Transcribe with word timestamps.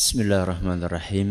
بسم 0.00 0.20
الله 0.20 0.42
الرحمن 0.42 0.80
الرحيم 0.84 1.30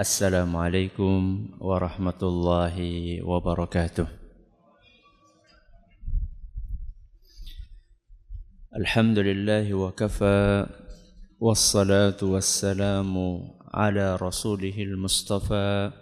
السلام 0.00 0.56
عليكم 0.56 1.46
ورحمة 1.60 2.20
الله 2.22 2.76
وبركاته 3.22 4.06
الحمد 8.76 9.18
لله 9.18 9.74
وكفى 9.74 10.66
والصلاة 11.40 12.20
والسلام 12.22 13.14
على 13.74 14.16
رسوله 14.16 14.76
المصطفى 14.82 15.92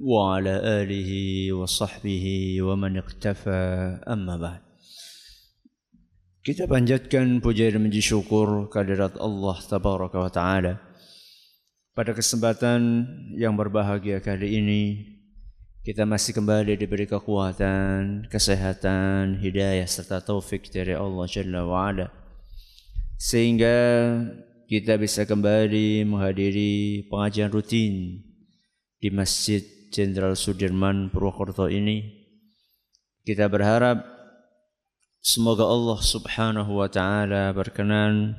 وعلى 0.00 0.54
آله 0.82 1.12
وصحبه 1.52 2.26
ومن 2.62 2.96
اقتفى 2.96 3.62
أما 4.08 4.36
بعد 4.36 4.60
Kita 6.48 6.64
panjatkan 6.64 7.44
puja 7.44 7.68
dan 7.68 7.86
puji 7.92 8.00
syukur 8.00 8.72
kehadirat 8.72 9.20
Allah 9.20 9.56
Tabaraka 9.60 10.16
wa 10.16 10.32
Ta'ala. 10.32 10.87
Pada 11.98 12.14
kesempatan 12.14 13.10
yang 13.34 13.58
berbahagia 13.58 14.22
kali 14.22 14.62
ini, 14.62 14.82
kita 15.82 16.06
masih 16.06 16.30
kembali 16.30 16.78
diberi 16.78 17.10
kekuatan, 17.10 18.30
kesehatan, 18.30 19.34
hidayah 19.42 19.82
serta 19.82 20.22
taufik 20.22 20.70
dari 20.70 20.94
Allah 20.94 21.26
Jalla 21.26 21.66
wa 21.66 21.90
Ala. 21.90 22.06
Sehingga 23.18 23.74
kita 24.70 24.94
bisa 24.94 25.26
kembali 25.26 26.06
menghadiri 26.06 27.02
pengajian 27.10 27.50
rutin 27.50 28.22
di 29.02 29.10
Masjid 29.10 29.66
Jenderal 29.90 30.38
Sudirman 30.38 31.10
Purwokerto 31.10 31.66
ini. 31.66 32.14
Kita 33.26 33.50
berharap 33.50 34.06
Semoga 35.18 35.66
Allah 35.66 35.98
Subhanahu 35.98 36.78
wa 36.78 36.86
taala 36.86 37.50
berkenan 37.50 38.38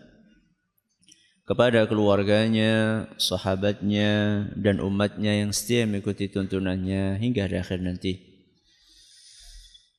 kepada 1.51 1.83
keluarganya, 1.83 3.03
sahabatnya, 3.19 4.47
dan 4.55 4.79
umatnya 4.79 5.43
yang 5.43 5.51
setia 5.51 5.83
mengikuti 5.83 6.31
tuntunannya 6.31 7.19
hingga 7.19 7.43
di 7.51 7.59
akhir 7.59 7.83
nanti. 7.83 8.23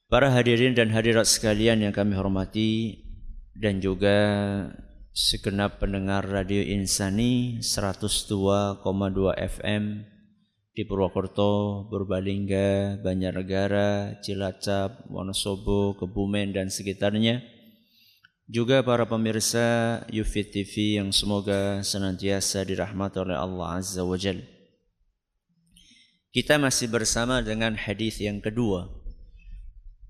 Para 0.08 0.32
hadirin 0.32 0.72
dan 0.72 0.88
hadirat 0.88 1.28
sekalian 1.28 1.84
yang 1.84 1.92
kami 1.92 2.16
hormati 2.16 3.04
dan 3.52 3.84
juga 3.84 4.16
segenap 5.12 5.76
pendengar 5.76 6.24
Radio 6.24 6.64
Insani 6.64 7.60
102,2 7.60 8.80
FM 9.36 10.08
di 10.72 10.82
Purwokerto, 10.88 11.84
Purbalingga, 11.92 12.96
Banjarnegara, 13.04 14.24
Cilacap, 14.24 15.04
Wonosobo, 15.12 16.00
Kebumen 16.00 16.56
dan 16.56 16.72
sekitarnya 16.72 17.51
juga 18.50 18.82
para 18.82 19.06
pemirsa 19.06 20.00
Yufit 20.10 20.50
TV 20.50 20.98
yang 20.98 21.14
semoga 21.14 21.82
senantiasa 21.86 22.66
dirahmati 22.66 23.22
oleh 23.22 23.38
Allah 23.38 23.78
Azza 23.78 24.02
wa 24.02 24.18
Jal. 24.18 24.42
Kita 26.32 26.56
masih 26.56 26.88
bersama 26.88 27.44
dengan 27.44 27.76
hadis 27.76 28.16
yang 28.18 28.40
kedua 28.40 28.88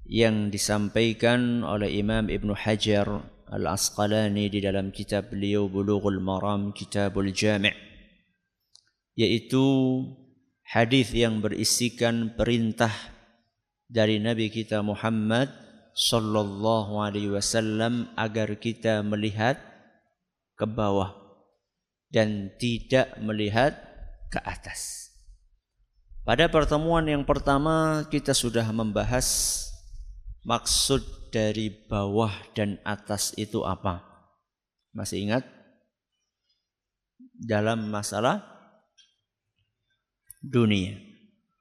yang 0.07 0.51
disampaikan 0.55 1.67
oleh 1.67 1.99
Imam 1.99 2.31
Ibn 2.31 2.55
Hajar 2.55 3.07
Al-Asqalani 3.53 4.49
di 4.49 4.63
dalam 4.63 4.95
kitab 4.95 5.35
beliau 5.35 5.67
Bulughul 5.69 6.23
Maram 6.23 6.71
Kitabul 6.73 7.35
Jami' 7.35 7.75
yaitu 9.13 9.65
hadis 10.65 11.13
yang 11.13 11.45
berisikan 11.45 12.33
perintah 12.33 12.93
dari 13.93 14.17
Nabi 14.17 14.49
kita 14.49 14.81
Muhammad 14.81 15.62
sallallahu 15.93 17.01
alaihi 17.05 17.33
wasallam 17.33 18.09
agar 18.17 18.57
kita 18.57 19.05
melihat 19.05 19.61
ke 20.57 20.65
bawah 20.65 21.13
dan 22.13 22.53
tidak 22.61 23.17
melihat 23.21 23.77
ke 24.33 24.41
atas. 24.41 25.13
Pada 26.23 26.47
pertemuan 26.47 27.05
yang 27.09 27.27
pertama 27.27 28.07
kita 28.09 28.33
sudah 28.33 28.65
membahas 28.71 29.27
maksud 30.47 31.03
dari 31.35 31.73
bawah 31.73 32.31
dan 32.55 32.79
atas 32.87 33.35
itu 33.35 33.65
apa. 33.67 34.05
Masih 34.93 35.25
ingat? 35.25 35.45
Dalam 37.33 37.91
masalah 37.91 38.45
dunia. 40.45 41.01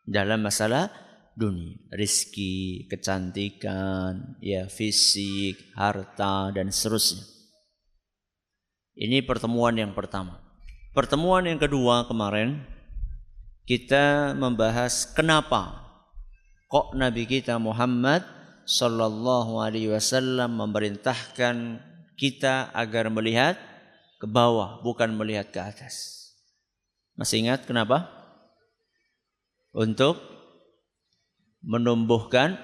Dalam 0.05 0.43
masalah 0.43 0.91
dunia, 1.35 1.79
rizki, 1.95 2.85
kecantikan, 2.91 4.37
ya 4.43 4.67
fisik, 4.67 5.71
harta 5.75 6.51
dan 6.51 6.69
seterusnya. 6.69 7.23
Ini 8.95 9.23
pertemuan 9.23 9.73
yang 9.79 9.95
pertama. 9.95 10.37
Pertemuan 10.91 11.47
yang 11.47 11.57
kedua 11.57 12.03
kemarin 12.05 12.59
kita 13.63 14.35
membahas 14.35 15.07
kenapa 15.07 15.79
kok 16.67 16.91
Nabi 16.95 17.23
kita 17.23 17.55
Muhammad 17.55 18.27
sallallahu 18.67 19.63
alaihi 19.63 19.91
wasallam 19.91 20.59
memerintahkan 20.59 21.79
kita 22.19 22.69
agar 22.75 23.07
melihat 23.07 23.55
ke 24.19 24.27
bawah 24.29 24.83
bukan 24.85 25.15
melihat 25.15 25.49
ke 25.49 25.59
atas. 25.59 26.21
Masih 27.17 27.43
ingat 27.47 27.67
kenapa? 27.67 28.07
Untuk 29.71 30.30
menumbuhkan 31.61 32.57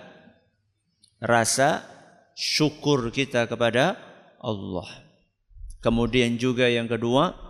rasa 1.21 1.85
syukur 2.37 3.09
kita 3.09 3.49
kepada 3.49 3.97
Allah. 4.41 4.85
Kemudian 5.81 6.37
juga 6.41 6.69
yang 6.69 6.89
kedua, 6.89 7.47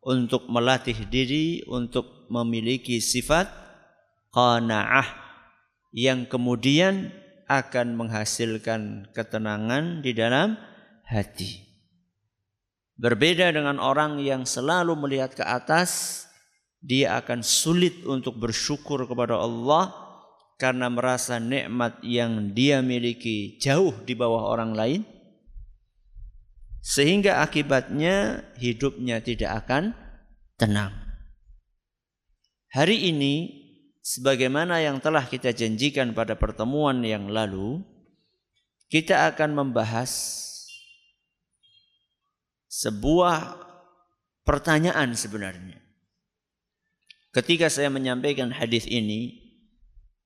untuk 0.00 0.48
melatih 0.48 0.96
diri 1.08 1.60
untuk 1.68 2.28
memiliki 2.32 3.04
sifat 3.04 3.48
qanaah 4.32 5.04
yang 5.92 6.24
kemudian 6.24 7.12
akan 7.50 7.98
menghasilkan 7.98 9.10
ketenangan 9.12 10.00
di 10.00 10.14
dalam 10.14 10.56
hati. 11.04 11.68
Berbeda 13.00 13.50
dengan 13.50 13.80
orang 13.80 14.20
yang 14.20 14.44
selalu 14.44 14.94
melihat 14.94 15.34
ke 15.34 15.44
atas, 15.44 16.24
dia 16.80 17.18
akan 17.18 17.44
sulit 17.44 18.06
untuk 18.06 18.38
bersyukur 18.38 19.04
kepada 19.08 19.40
Allah 19.40 20.09
karena 20.60 20.92
merasa 20.92 21.40
nikmat 21.40 22.04
yang 22.04 22.52
dia 22.52 22.84
miliki 22.84 23.56
jauh 23.56 23.96
di 24.04 24.12
bawah 24.12 24.52
orang 24.52 24.76
lain 24.76 25.00
sehingga 26.84 27.40
akibatnya 27.40 28.44
hidupnya 28.60 29.24
tidak 29.24 29.64
akan 29.64 29.96
tenang. 30.60 30.92
Hari 32.76 33.08
ini 33.08 33.48
sebagaimana 34.04 34.84
yang 34.84 35.00
telah 35.00 35.24
kita 35.24 35.56
janjikan 35.56 36.12
pada 36.12 36.36
pertemuan 36.36 37.00
yang 37.08 37.32
lalu 37.32 37.80
kita 38.92 39.32
akan 39.32 39.56
membahas 39.64 40.12
sebuah 42.68 43.56
pertanyaan 44.44 45.16
sebenarnya. 45.16 45.80
Ketika 47.30 47.70
saya 47.70 47.88
menyampaikan 47.88 48.50
hadis 48.50 48.90
ini, 48.90 49.39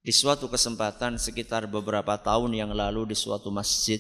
di 0.05 0.13
suatu 0.13 0.53
kesempatan 0.53 1.17
sekitar 1.17 1.65
beberapa 1.65 2.21
tahun 2.21 2.53
yang 2.53 2.77
lalu 2.77 3.09
di 3.09 3.17
suatu 3.17 3.49
masjid. 3.49 3.97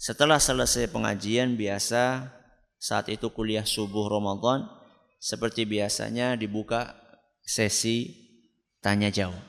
Setelah 0.00 0.40
selesai 0.40 0.88
pengajian 0.88 1.60
biasa 1.60 2.32
saat 2.80 3.12
itu 3.12 3.28
kuliah 3.28 3.68
subuh 3.68 4.08
Ramadan 4.08 4.64
seperti 5.20 5.68
biasanya 5.68 6.40
dibuka 6.40 6.96
sesi 7.44 8.16
tanya 8.80 9.12
jawab. 9.12 9.44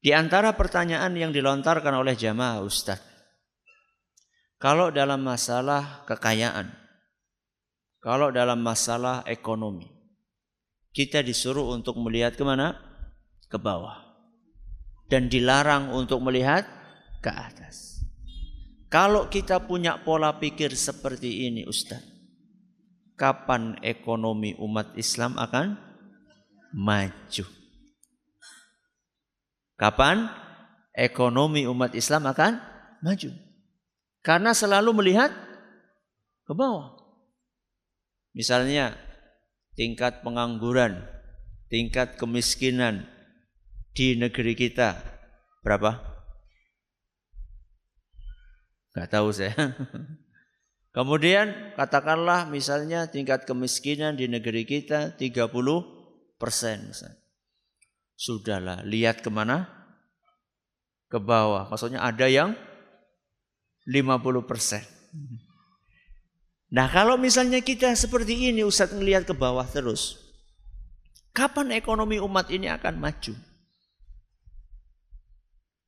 Di 0.00 0.12
antara 0.12 0.52
pertanyaan 0.52 1.16
yang 1.16 1.32
dilontarkan 1.32 1.96
oleh 1.96 2.12
jamaah 2.16 2.60
Ustaz. 2.64 3.00
Kalau 4.60 4.88
dalam 4.88 5.20
masalah 5.20 6.04
kekayaan, 6.08 6.72
kalau 8.00 8.28
dalam 8.32 8.60
masalah 8.60 9.24
ekonomi, 9.28 9.88
kita 10.92 11.24
disuruh 11.24 11.72
untuk 11.72 11.96
melihat 12.00 12.36
ke 12.36 12.44
mana? 12.44 12.83
Ke 13.54 13.58
bawah 13.62 14.02
dan 15.06 15.30
dilarang 15.30 15.94
untuk 15.94 16.18
melihat 16.26 16.66
ke 17.22 17.30
atas. 17.30 18.02
Kalau 18.90 19.30
kita 19.30 19.62
punya 19.62 20.02
pola 20.02 20.34
pikir 20.42 20.74
seperti 20.74 21.46
ini, 21.46 21.62
Ustaz, 21.62 22.02
kapan 23.14 23.78
ekonomi 23.86 24.58
umat 24.58 24.90
Islam 24.98 25.38
akan 25.38 25.78
maju? 26.74 27.46
Kapan 29.78 30.26
ekonomi 30.90 31.66
umat 31.70 31.94
Islam 31.94 32.26
akan 32.26 32.58
maju? 33.06 33.30
Karena 34.22 34.50
selalu 34.50 34.90
melihat 34.98 35.30
ke 36.42 36.52
bawah. 36.54 36.94
Misalnya 38.34 38.98
tingkat 39.78 40.26
pengangguran, 40.26 41.02
tingkat 41.70 42.18
kemiskinan 42.18 43.13
di 43.94 44.18
negeri 44.18 44.58
kita 44.58 44.98
berapa? 45.62 45.96
Gak 48.94 49.10
tahu 49.10 49.30
saya. 49.30 49.54
Kemudian 50.94 51.74
katakanlah 51.74 52.46
misalnya 52.46 53.10
tingkat 53.10 53.42
kemiskinan 53.46 54.14
di 54.14 54.30
negeri 54.30 54.62
kita 54.62 55.18
30 55.18 55.50
persen. 56.38 56.94
Sudahlah, 58.14 58.86
lihat 58.86 59.18
ke 59.18 59.30
mana? 59.30 59.66
Ke 61.10 61.18
bawah. 61.18 61.66
Maksudnya 61.66 61.98
ada 61.98 62.30
yang 62.30 62.54
50 63.90 64.46
persen. 64.46 64.86
Nah 66.70 66.86
kalau 66.90 67.18
misalnya 67.18 67.58
kita 67.58 67.90
seperti 67.98 68.54
ini 68.54 68.62
Ustaz 68.62 68.94
ngelihat 68.94 69.26
ke 69.26 69.34
bawah 69.34 69.66
terus. 69.66 70.18
Kapan 71.34 71.74
ekonomi 71.74 72.22
umat 72.22 72.54
ini 72.54 72.70
akan 72.70 73.02
maju? 73.02 73.34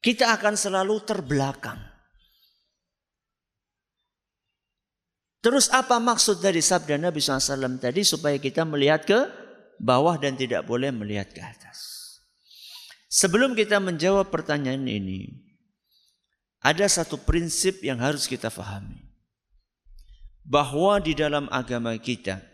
Kita 0.07 0.39
akan 0.39 0.55
selalu 0.55 1.03
terbelakang. 1.03 1.83
Terus 5.43 5.67
apa 5.75 5.99
maksud 5.99 6.39
dari 6.39 6.63
sabda 6.63 6.95
Nabi 6.95 7.19
SAW 7.19 7.83
tadi 7.83 8.07
supaya 8.07 8.39
kita 8.39 8.63
melihat 8.63 9.03
ke 9.03 9.27
bawah 9.83 10.15
dan 10.15 10.39
tidak 10.39 10.63
boleh 10.63 10.95
melihat 10.95 11.27
ke 11.35 11.43
atas. 11.43 11.79
Sebelum 13.11 13.59
kita 13.59 13.83
menjawab 13.83 14.31
pertanyaan 14.31 14.87
ini, 14.87 15.27
ada 16.63 16.87
satu 16.87 17.19
prinsip 17.19 17.83
yang 17.83 17.99
harus 17.99 18.31
kita 18.31 18.47
fahami. 18.47 19.03
Bahwa 20.47 21.03
di 21.03 21.19
dalam 21.19 21.51
agama 21.51 21.99
kita, 21.99 22.47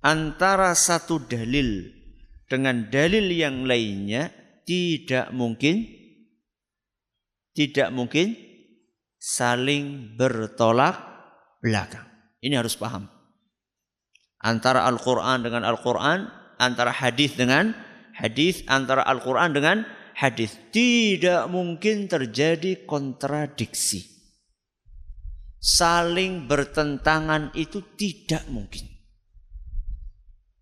antara 0.00 0.72
satu 0.72 1.20
dalil 1.20 1.84
dengan 2.48 2.88
dalil 2.88 3.28
yang 3.28 3.68
lainnya 3.68 4.32
tidak 4.64 5.28
mungkin 5.36 6.05
tidak 7.56 7.88
mungkin 7.88 8.36
saling 9.16 10.12
bertolak 10.20 11.00
belakang. 11.64 12.04
Ini 12.44 12.60
harus 12.60 12.76
paham. 12.76 13.08
Antara 14.44 14.84
Al-Quran 14.84 15.40
dengan 15.40 15.64
Al-Quran, 15.64 16.28
antara 16.60 16.92
hadis 16.92 17.32
dengan 17.34 17.72
hadis, 18.12 18.60
antara 18.68 19.02
Al-Quran 19.08 19.56
dengan 19.56 19.88
hadis. 20.14 20.54
Tidak 20.70 21.48
mungkin 21.48 22.06
terjadi 22.06 22.84
kontradiksi. 22.84 24.04
Saling 25.56 26.46
bertentangan 26.46 27.56
itu 27.56 27.82
tidak 27.96 28.46
mungkin. 28.52 28.86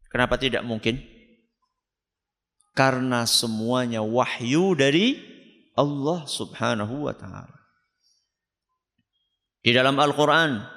Kenapa 0.08 0.38
tidak 0.38 0.62
mungkin? 0.62 1.02
Karena 2.72 3.26
semuanya 3.26 4.00
wahyu 4.00 4.78
dari 4.78 5.33
Allah 5.74 6.26
Subhanahu 6.26 7.10
wa 7.10 7.14
taala. 7.14 7.58
Di 9.64 9.74
dalam 9.74 9.98
Al-Qur'an 9.98 10.74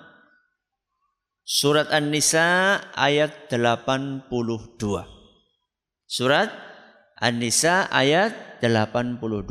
Surat 1.47 1.87
An-Nisa 1.95 2.75
ayat 2.91 3.47
82. 3.47 4.27
Surat 6.03 6.51
An-Nisa 7.23 7.87
ayat 7.87 8.59
82. 8.59 9.47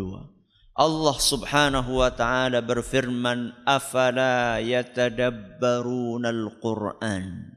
Allah 0.77 1.17
Subhanahu 1.17 2.05
wa 2.05 2.13
taala 2.13 2.61
berfirman, 2.61 3.65
"Afala 3.65 4.61
yatadabbarunal 4.61 6.61
Qur'an?" 6.61 7.57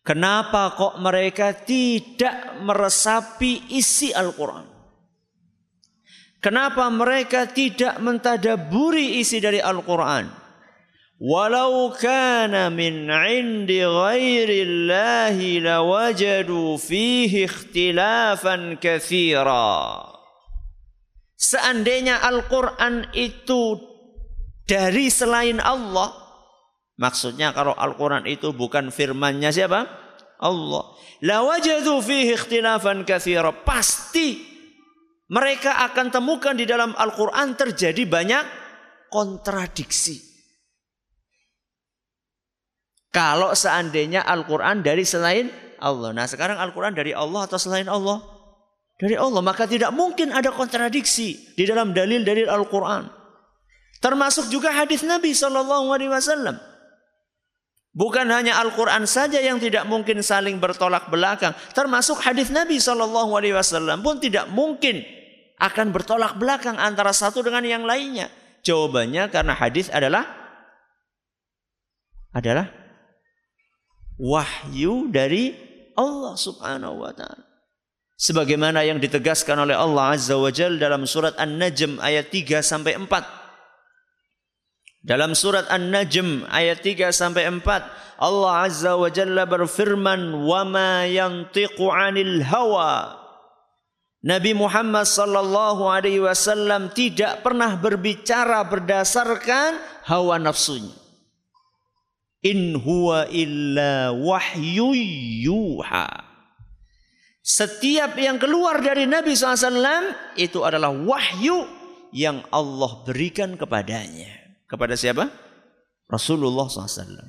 Kenapa 0.00 0.72
kok 0.72 0.96
mereka 0.96 1.52
tidak 1.52 2.64
meresapi 2.64 3.76
isi 3.76 4.16
Al-Qur'an? 4.16 4.71
Kenapa 6.42 6.90
mereka 6.90 7.46
tidak 7.46 8.02
mentadaburi 8.02 9.22
isi 9.22 9.38
dari 9.38 9.62
Al-Qur'an? 9.62 10.26
Walau 11.22 11.94
kana 11.94 12.66
min 12.66 13.06
indi 13.06 13.78
ghairillahi 13.78 15.62
lawajadu 15.62 16.74
fihi 16.82 17.46
ikhtilafan 17.46 18.74
kathira. 18.82 20.02
Seandainya 21.38 22.18
Al-Quran 22.26 23.06
itu 23.14 23.78
dari 24.66 25.14
selain 25.14 25.62
Allah. 25.62 26.10
Maksudnya 26.98 27.54
kalau 27.54 27.78
Al-Quran 27.78 28.26
itu 28.26 28.50
bukan 28.50 28.90
firmannya 28.90 29.54
siapa? 29.54 29.86
Allah. 30.42 30.90
Lawajadu 31.22 32.02
fihi 32.02 32.34
ikhtilafan 32.34 33.06
kathira. 33.06 33.54
Pasti 33.62 34.51
mereka 35.30 35.84
akan 35.90 36.10
temukan 36.10 36.56
di 36.56 36.66
dalam 36.66 36.96
Al-Quran 36.96 37.54
terjadi 37.54 38.02
banyak 38.08 38.44
kontradiksi. 39.12 40.18
Kalau 43.12 43.52
seandainya 43.52 44.24
Al-Quran 44.24 44.80
dari 44.80 45.04
selain 45.04 45.52
Allah. 45.84 46.16
Nah 46.16 46.24
sekarang 46.24 46.56
Al-Quran 46.56 46.96
dari 46.96 47.12
Allah 47.12 47.44
atau 47.44 47.60
selain 47.60 47.84
Allah? 47.86 48.24
Dari 48.96 49.20
Allah. 49.20 49.44
Maka 49.44 49.68
tidak 49.68 49.92
mungkin 49.92 50.32
ada 50.32 50.48
kontradiksi 50.48 51.52
di 51.52 51.68
dalam 51.68 51.92
dalil-dalil 51.92 52.48
Al-Quran. 52.48 53.12
Termasuk 54.00 54.48
juga 54.48 54.72
hadis 54.72 55.04
Nabi 55.04 55.36
SAW. 55.36 56.71
Bukan 57.92 58.24
hanya 58.32 58.56
Al-Quran 58.56 59.04
saja 59.04 59.36
yang 59.36 59.60
tidak 59.60 59.84
mungkin 59.84 60.24
saling 60.24 60.56
bertolak 60.56 61.12
belakang. 61.12 61.52
Termasuk 61.76 62.24
hadis 62.24 62.48
Nabi 62.48 62.80
SAW 62.80 64.00
pun 64.00 64.16
tidak 64.16 64.48
mungkin 64.48 65.04
akan 65.60 65.92
bertolak 65.92 66.40
belakang 66.40 66.80
antara 66.80 67.12
satu 67.12 67.44
dengan 67.44 67.60
yang 67.68 67.84
lainnya. 67.84 68.32
Jawabannya 68.64 69.28
karena 69.28 69.52
hadis 69.52 69.92
adalah 69.92 70.24
adalah 72.32 72.72
wahyu 74.16 75.12
dari 75.12 75.52
Allah 75.92 76.32
Subhanahu 76.32 77.04
wa 77.04 77.12
taala. 77.12 77.44
Sebagaimana 78.16 78.86
yang 78.86 79.02
ditegaskan 79.02 79.66
oleh 79.66 79.74
Allah 79.74 80.14
Azza 80.14 80.38
wa 80.38 80.48
Jalla 80.48 80.78
dalam 80.78 81.04
surat 81.10 81.34
An-Najm 81.36 81.98
ayat 81.98 82.30
3 82.30 82.62
sampai 82.62 82.94
4. 82.94 83.41
Dalam 85.02 85.34
surat 85.34 85.66
An-Najm 85.66 86.46
ayat 86.46 86.86
3 86.86 87.10
sampai 87.10 87.50
4 87.50 88.22
Allah 88.22 88.70
Azza 88.70 88.94
wa 88.94 89.10
Jalla 89.10 89.50
berfirman 89.50 90.46
wa 90.46 90.62
ma 90.62 91.02
yantiqu 91.10 91.90
'anil 91.90 92.46
hawa 92.46 93.18
Nabi 94.22 94.54
Muhammad 94.54 95.02
sallallahu 95.02 95.90
alaihi 95.90 96.22
wasallam 96.22 96.94
tidak 96.94 97.42
pernah 97.42 97.74
berbicara 97.74 98.62
berdasarkan 98.70 99.82
hawa 100.06 100.38
nafsunya. 100.38 100.94
In 102.46 102.78
huwa 102.78 103.26
illa 103.26 104.14
wahyu 104.14 104.94
yuha. 105.42 106.06
Setiap 107.42 108.14
yang 108.14 108.38
keluar 108.38 108.78
dari 108.78 109.10
Nabi 109.10 109.34
SAW 109.34 110.38
itu 110.38 110.62
adalah 110.62 110.94
wahyu 110.94 111.66
yang 112.14 112.46
Allah 112.54 113.02
berikan 113.02 113.58
kepadanya. 113.58 114.41
Kepada 114.72 114.96
siapa? 114.96 115.28
Rasulullah 116.08 116.64
SAW. 116.64 117.20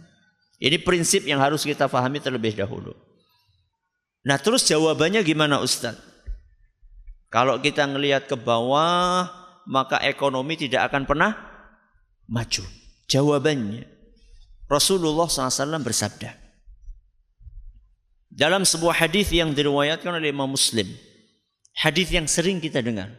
Ini 0.64 0.80
prinsip 0.80 1.28
yang 1.28 1.44
harus 1.44 1.68
kita 1.68 1.92
fahami 1.92 2.24
terlebih 2.24 2.56
dahulu. 2.56 2.96
Nah 4.24 4.40
terus 4.40 4.64
jawabannya 4.64 5.20
gimana 5.28 5.60
Ustaz? 5.60 6.00
Kalau 7.28 7.60
kita 7.60 7.84
ngelihat 7.84 8.32
ke 8.32 8.40
bawah, 8.40 9.28
maka 9.68 10.00
ekonomi 10.08 10.56
tidak 10.56 10.88
akan 10.88 11.04
pernah 11.04 11.36
maju. 12.32 12.64
Jawabannya, 13.12 13.84
Rasulullah 14.72 15.28
SAW 15.28 15.84
bersabda 15.84 16.44
dalam 18.34 18.66
sebuah 18.66 19.06
hadis 19.06 19.30
yang 19.30 19.54
diriwayatkan 19.54 20.10
oleh 20.10 20.34
Imam 20.34 20.50
Muslim, 20.50 20.90
hadis 21.78 22.10
yang 22.10 22.26
sering 22.26 22.58
kita 22.58 22.82
dengar, 22.82 23.14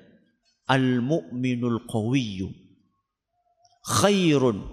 al-mu'minul 0.66 1.86
qawiyyu 1.86 2.63
khairun 3.84 4.64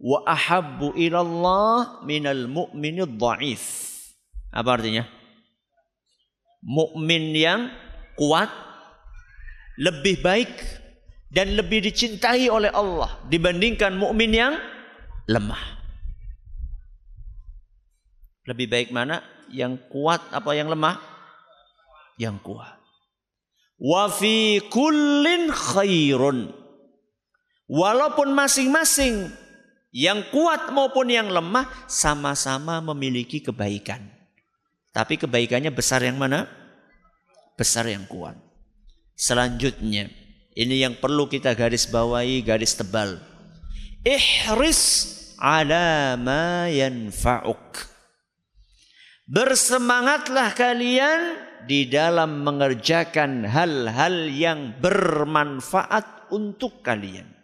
wa 0.00 0.24
ahabbu 0.24 0.96
ila 0.96 1.18
Allah 1.20 1.78
minal 2.06 2.46
mu'minid 2.48 3.18
dha'if. 3.18 3.64
Apa 4.50 4.80
artinya? 4.80 5.06
Mukmin 6.64 7.34
yang 7.36 7.70
kuat 8.16 8.50
lebih 9.80 10.20
baik 10.20 10.52
dan 11.30 11.54
lebih 11.54 11.80
dicintai 11.80 12.50
oleh 12.50 12.68
Allah 12.74 13.22
dibandingkan 13.30 13.94
mukmin 13.94 14.34
yang 14.34 14.54
lemah. 15.30 15.80
Lebih 18.50 18.66
baik 18.66 18.88
mana? 18.90 19.22
Yang 19.50 19.78
kuat 19.88 20.20
apa 20.34 20.50
yang 20.58 20.66
lemah? 20.68 20.98
Yang 22.18 22.36
kuat. 22.42 22.76
Wa 23.80 24.10
fi 24.10 24.60
kullin 24.68 25.48
khairun. 25.48 26.59
Walaupun 27.70 28.34
masing-masing 28.34 29.30
yang 29.94 30.26
kuat 30.30 30.70
maupun 30.74 31.10
yang 31.10 31.30
lemah 31.30 31.66
sama-sama 31.86 32.78
memiliki 32.90 33.42
kebaikan. 33.42 34.10
Tapi 34.90 35.18
kebaikannya 35.18 35.70
besar 35.70 36.02
yang 36.02 36.18
mana? 36.18 36.50
Besar 37.54 37.86
yang 37.86 38.06
kuat. 38.10 38.34
Selanjutnya, 39.14 40.10
ini 40.58 40.82
yang 40.82 40.98
perlu 40.98 41.30
kita 41.30 41.54
garis 41.54 41.86
bawahi, 41.86 42.42
garis 42.42 42.74
tebal. 42.74 43.22
Ihris 44.02 44.82
ala 45.38 46.18
ma 46.18 46.66
yanfa'uk. 46.66 47.86
Bersemangatlah 49.30 50.58
kalian 50.58 51.38
di 51.70 51.86
dalam 51.86 52.42
mengerjakan 52.42 53.46
hal-hal 53.46 54.26
yang 54.26 54.74
bermanfaat 54.82 56.34
untuk 56.34 56.82
kalian. 56.82 57.39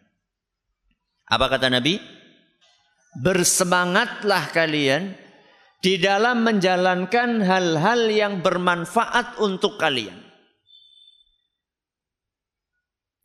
Apa 1.27 1.51
kata 1.51 1.67
Nabi? 1.71 1.99
Bersemangatlah 3.19 4.53
kalian 4.55 5.17
di 5.83 5.99
dalam 5.99 6.47
menjalankan 6.47 7.43
hal-hal 7.43 8.11
yang 8.11 8.45
bermanfaat 8.45 9.41
untuk 9.43 9.79
kalian. 9.81 10.27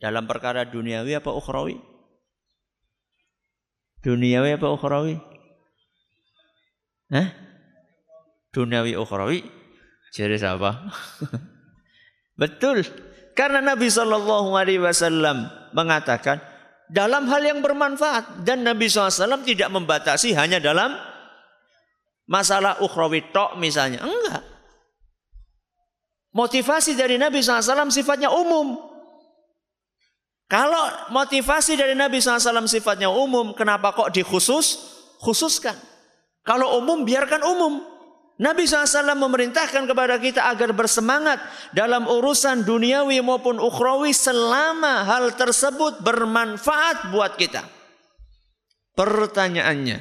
Dalam 0.02 0.26
perkara 0.26 0.66
duniawi 0.66 1.14
apa 1.14 1.30
ukhrawi? 1.30 1.78
Duniawi 4.02 4.58
apa 4.58 4.66
ukhrawi? 4.66 5.14
Hah? 7.14 7.28
Duniawi 8.50 8.98
ukhrawi? 8.98 9.46
Jadi 10.10 10.42
siapa? 10.42 10.90
Betul. 12.40 12.82
Karena 13.38 13.62
Nabi 13.62 13.86
Shallallahu 13.88 14.58
Alaihi 14.58 14.82
Wasallam 14.82 15.46
mengatakan 15.70 16.42
dalam 16.92 17.24
hal 17.32 17.40
yang 17.40 17.64
bermanfaat 17.64 18.44
dan 18.44 18.60
Nabi 18.68 18.84
SAW 18.84 19.40
tidak 19.48 19.72
membatasi 19.72 20.36
hanya 20.36 20.60
dalam 20.60 20.92
masalah 22.28 22.84
ukhrawi 22.84 23.32
tok 23.32 23.56
misalnya. 23.56 24.04
Enggak. 24.04 24.44
Motivasi 26.36 26.92
dari 26.92 27.16
Nabi 27.16 27.40
SAW 27.40 27.88
sifatnya 27.88 28.28
umum. 28.28 28.76
Kalau 30.52 30.84
motivasi 31.16 31.80
dari 31.80 31.96
Nabi 31.96 32.20
SAW 32.20 32.68
sifatnya 32.68 33.08
umum, 33.08 33.56
kenapa 33.56 33.96
kok 33.96 34.12
dikhusus? 34.12 34.92
Khususkan. 35.16 35.76
Kalau 36.44 36.76
umum, 36.76 37.08
biarkan 37.08 37.40
umum. 37.40 37.80
Nabi 38.40 38.64
SAW 38.64 39.12
memerintahkan 39.12 39.84
kepada 39.84 40.16
kita 40.16 40.48
agar 40.48 40.72
bersemangat 40.72 41.36
dalam 41.76 42.08
urusan 42.08 42.64
duniawi 42.64 43.20
maupun 43.20 43.60
ukhrawi 43.60 44.16
selama 44.16 45.04
hal 45.04 45.36
tersebut 45.36 46.00
bermanfaat 46.00 47.12
buat 47.12 47.36
kita. 47.36 47.60
Pertanyaannya, 48.96 50.00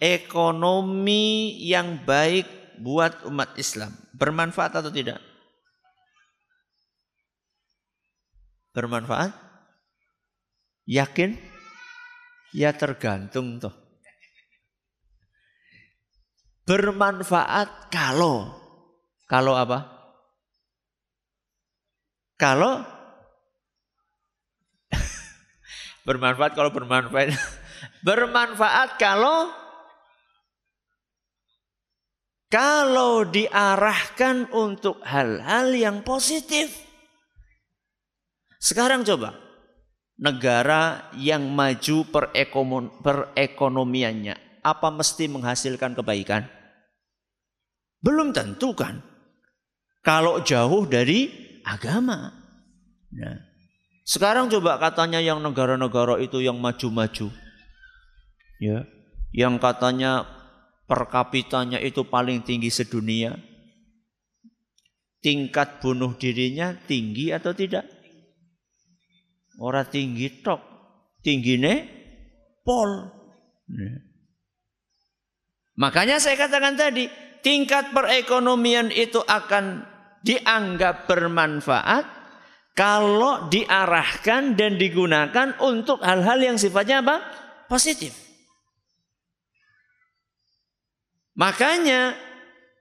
ekonomi 0.00 1.60
yang 1.60 2.00
baik 2.00 2.48
buat 2.80 3.28
umat 3.28 3.52
Islam 3.60 3.92
bermanfaat 4.16 4.72
atau 4.80 4.88
tidak? 4.88 5.20
Bermanfaat? 8.72 9.36
Yakin? 10.88 11.36
Ya 12.56 12.72
tergantung 12.72 13.60
tuh 13.60 13.81
bermanfaat 16.66 17.90
kalau 17.90 18.62
kalau 19.26 19.56
apa? 19.56 19.88
Kalau 22.36 22.84
bermanfaat 26.06 26.52
kalau 26.52 26.70
bermanfaat 26.74 27.32
bermanfaat 28.06 29.00
kalau 29.00 29.48
kalau 32.52 33.24
diarahkan 33.24 34.52
untuk 34.52 35.00
hal-hal 35.06 35.72
yang 35.72 36.04
positif. 36.04 36.68
Sekarang 38.60 39.00
coba 39.02 39.32
negara 40.20 41.08
yang 41.16 41.48
maju 41.48 42.04
perekonomiannya 43.00 44.51
apa 44.62 44.88
mesti 44.94 45.26
menghasilkan 45.26 45.98
kebaikan? 45.98 46.46
Belum 47.98 48.30
tentu 48.30 48.74
kan. 48.74 49.02
Kalau 50.02 50.42
jauh 50.42 50.86
dari 50.86 51.30
agama. 51.62 52.34
Nah, 53.14 53.38
sekarang 54.02 54.50
coba 54.50 54.78
katanya 54.82 55.22
yang 55.22 55.38
negara-negara 55.38 56.18
itu 56.18 56.42
yang 56.42 56.58
maju-maju. 56.58 57.30
Ya, 58.62 58.86
yang 59.34 59.58
katanya 59.58 60.26
per 60.86 61.06
kapitanya 61.10 61.78
itu 61.78 62.02
paling 62.06 62.42
tinggi 62.42 62.70
sedunia. 62.70 63.38
Tingkat 65.22 65.78
bunuh 65.78 66.18
dirinya 66.18 66.74
tinggi 66.90 67.30
atau 67.30 67.54
tidak? 67.54 67.86
Orang 69.62 69.86
tinggi 69.86 70.42
tok, 70.42 70.58
tinggi 71.22 71.62
nih 71.62 71.78
pol. 72.66 72.90
Nah. 73.70 74.11
Makanya 75.76 76.20
saya 76.20 76.36
katakan 76.36 76.76
tadi, 76.76 77.08
tingkat 77.40 77.90
perekonomian 77.96 78.92
itu 78.92 79.20
akan 79.24 79.84
dianggap 80.22 81.08
bermanfaat 81.08 82.04
kalau 82.72 83.52
diarahkan 83.52 84.56
dan 84.56 84.80
digunakan 84.80 85.56
untuk 85.60 86.00
hal-hal 86.00 86.40
yang 86.40 86.56
sifatnya 86.56 87.04
apa? 87.04 87.20
Positif. 87.68 88.16
Makanya 91.36 92.16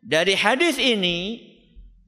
dari 0.04 0.36
hadis 0.36 0.76
ini 0.76 1.48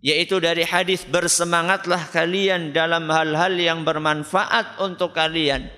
yaitu 0.04 0.44
dari 0.44 0.68
hadis 0.68 1.08
bersemangatlah 1.08 2.12
kalian 2.12 2.76
dalam 2.76 3.08
hal-hal 3.08 3.56
yang 3.56 3.88
bermanfaat 3.88 4.84
untuk 4.84 5.16
kalian. 5.16 5.72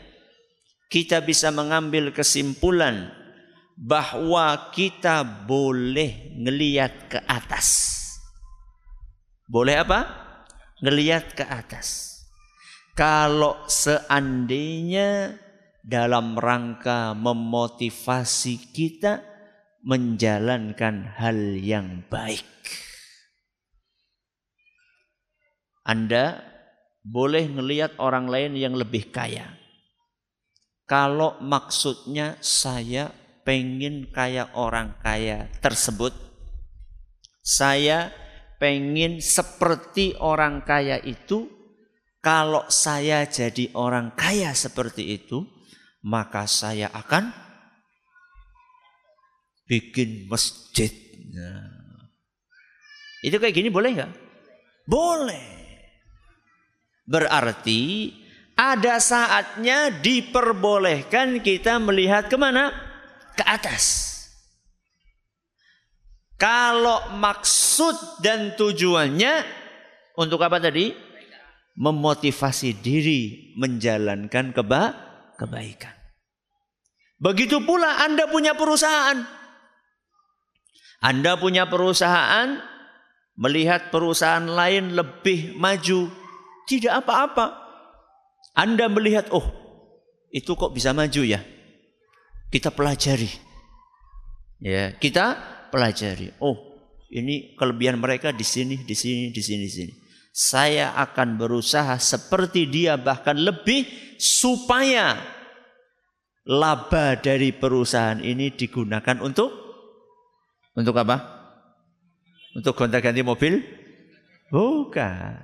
Kita 0.89 1.21
bisa 1.21 1.53
mengambil 1.53 2.09
kesimpulan 2.09 3.13
bahwa 3.75 4.71
kita 4.71 5.21
boleh 5.23 6.31
ngeliat 6.39 7.11
ke 7.11 7.19
atas. 7.27 7.91
Boleh 9.45 9.83
apa? 9.83 9.99
Ngeliat 10.79 11.35
ke 11.35 11.43
atas. 11.43 12.15
Kalau 12.95 13.67
seandainya 13.67 15.35
dalam 15.83 16.39
rangka 16.39 17.11
memotivasi 17.13 18.71
kita 18.71 19.21
menjalankan 19.85 21.13
hal 21.19 21.59
yang 21.59 22.01
baik. 22.09 22.47
Anda 25.85 26.41
boleh 27.05 27.45
ngelihat 27.45 28.01
orang 28.01 28.25
lain 28.25 28.57
yang 28.57 28.73
lebih 28.73 29.13
kaya. 29.13 29.53
Kalau 30.89 31.37
maksudnya 31.37 32.41
saya 32.41 33.13
pengen 33.45 34.09
kayak 34.09 34.57
orang 34.57 34.97
kaya 34.99 35.47
tersebut. 35.61 36.11
Saya 37.45 38.09
pengen 38.57 39.21
seperti 39.21 40.17
orang 40.17 40.65
kaya 40.65 40.97
itu. 40.99 41.53
Kalau 42.25 42.65
saya 42.73 43.21
jadi 43.29 43.69
orang 43.77 44.17
kaya 44.17 44.49
seperti 44.57 45.13
itu, 45.13 45.45
maka 46.01 46.49
saya 46.49 46.89
akan 46.89 47.29
bikin 49.69 50.25
masjid. 50.25 50.89
Nah. 51.37 51.69
Itu 53.21 53.37
kayak 53.37 53.53
gini 53.53 53.69
boleh 53.69 53.89
nggak? 53.93 54.13
Boleh. 54.89 55.45
Berarti 57.05 58.09
ada 58.57 58.97
saatnya 58.97 59.93
diperbolehkan 59.93 61.45
kita 61.45 61.77
melihat 61.77 62.25
ke 62.25 62.37
mana? 62.41 62.84
Ke 63.35 63.43
atas. 63.43 64.15
Kalau 66.35 67.15
maksud 67.15 68.19
dan 68.19 68.59
tujuannya 68.59 69.43
untuk 70.19 70.43
apa 70.43 70.59
tadi? 70.59 70.91
Memotivasi 71.75 72.79
diri 72.79 73.51
menjalankan 73.59 74.55
keba 74.55 74.83
kebaikan. 75.35 75.95
Begitu 77.19 77.63
pula 77.63 78.03
Anda 78.03 78.27
punya 78.27 78.55
perusahaan. 78.55 79.23
Anda 80.99 81.39
punya 81.39 81.67
perusahaan, 81.67 82.59
melihat 83.35 83.91
perusahaan 83.91 84.43
lain 84.43 84.95
lebih 84.95 85.55
maju, 85.55 86.11
tidak 86.67 87.03
apa-apa. 87.03 87.55
Anda 88.55 88.87
melihat, 88.87 89.29
oh, 89.35 89.45
itu 90.31 90.55
kok 90.55 90.71
bisa 90.71 90.95
maju 90.95 91.21
ya? 91.23 91.43
Kita 92.55 92.71
pelajari. 92.71 93.27
Ya, 94.63 94.95
kita 94.95 95.35
pelajari. 95.75 96.31
Oh, 96.39 96.55
ini 97.11 97.51
kelebihan 97.59 97.99
mereka 97.99 98.31
di 98.31 98.47
sini, 98.47 98.79
di 98.79 98.95
sini, 98.95 99.27
di 99.35 99.41
sini, 99.43 99.63
di 99.67 99.73
sini. 99.75 99.93
saya 100.35 100.91
akan 100.99 101.39
berusaha 101.39 101.95
seperti 101.95 102.67
dia 102.67 102.99
bahkan 102.99 103.39
lebih 103.39 103.87
supaya 104.19 105.15
laba 106.43 107.15
dari 107.15 107.55
perusahaan 107.55 108.19
ini 108.19 108.51
digunakan 108.51 109.23
untuk 109.23 109.47
untuk 110.75 110.91
apa? 110.99 111.15
Untuk 112.51 112.75
gonta-ganti 112.75 113.23
mobil? 113.23 113.63
Bukan. 114.51 115.39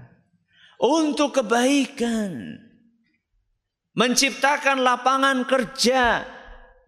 Untuk 0.75 1.39
kebaikan. 1.39 2.59
Menciptakan 3.95 4.83
lapangan 4.83 5.47
kerja 5.47 6.27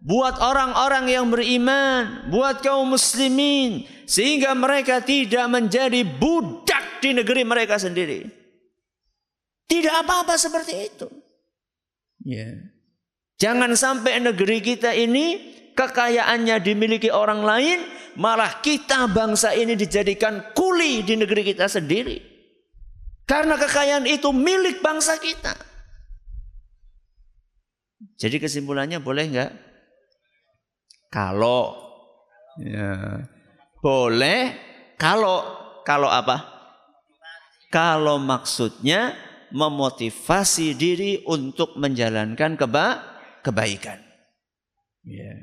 buat 0.04 0.36
orang-orang 0.36 1.08
yang 1.08 1.32
beriman, 1.32 2.28
buat 2.28 2.60
kaum 2.60 2.92
muslimin 2.92 3.88
sehingga 4.04 4.52
mereka 4.52 5.00
tidak 5.00 5.48
menjadi 5.48 6.04
budak 6.04 7.00
di 7.00 7.16
negeri 7.16 7.42
mereka 7.42 7.80
sendiri. 7.80 8.28
Tidak 9.64 9.94
apa-apa 10.04 10.36
seperti 10.36 10.74
itu. 10.92 11.08
Ya. 12.28 12.52
Jangan 13.40 13.72
sampai 13.72 14.20
negeri 14.20 14.60
kita 14.60 14.92
ini 14.92 15.40
kekayaannya 15.72 16.60
dimiliki 16.60 17.08
orang 17.08 17.40
lain, 17.40 17.80
malah 18.20 18.60
kita 18.60 19.08
bangsa 19.08 19.56
ini 19.56 19.72
dijadikan 19.72 20.52
kuli 20.52 21.00
di 21.00 21.16
negeri 21.16 21.48
kita 21.48 21.64
sendiri. 21.64 22.20
Karena 23.24 23.56
kekayaan 23.56 24.04
itu 24.04 24.28
milik 24.36 24.84
bangsa 24.84 25.16
kita. 25.16 25.56
Jadi 28.20 28.36
kesimpulannya 28.36 29.00
boleh 29.00 29.24
nggak 29.32 29.63
kalau 31.14 31.78
ya, 32.58 33.22
boleh 33.78 34.50
kalau 34.98 35.46
kalau 35.86 36.10
apa? 36.10 36.42
Kalau 37.70 38.18
maksudnya 38.18 39.14
memotivasi 39.54 40.74
diri 40.74 41.22
untuk 41.30 41.78
menjalankan 41.78 42.58
keba 42.58 42.86
kebaikan. 43.46 44.02
Ya. 45.06 45.38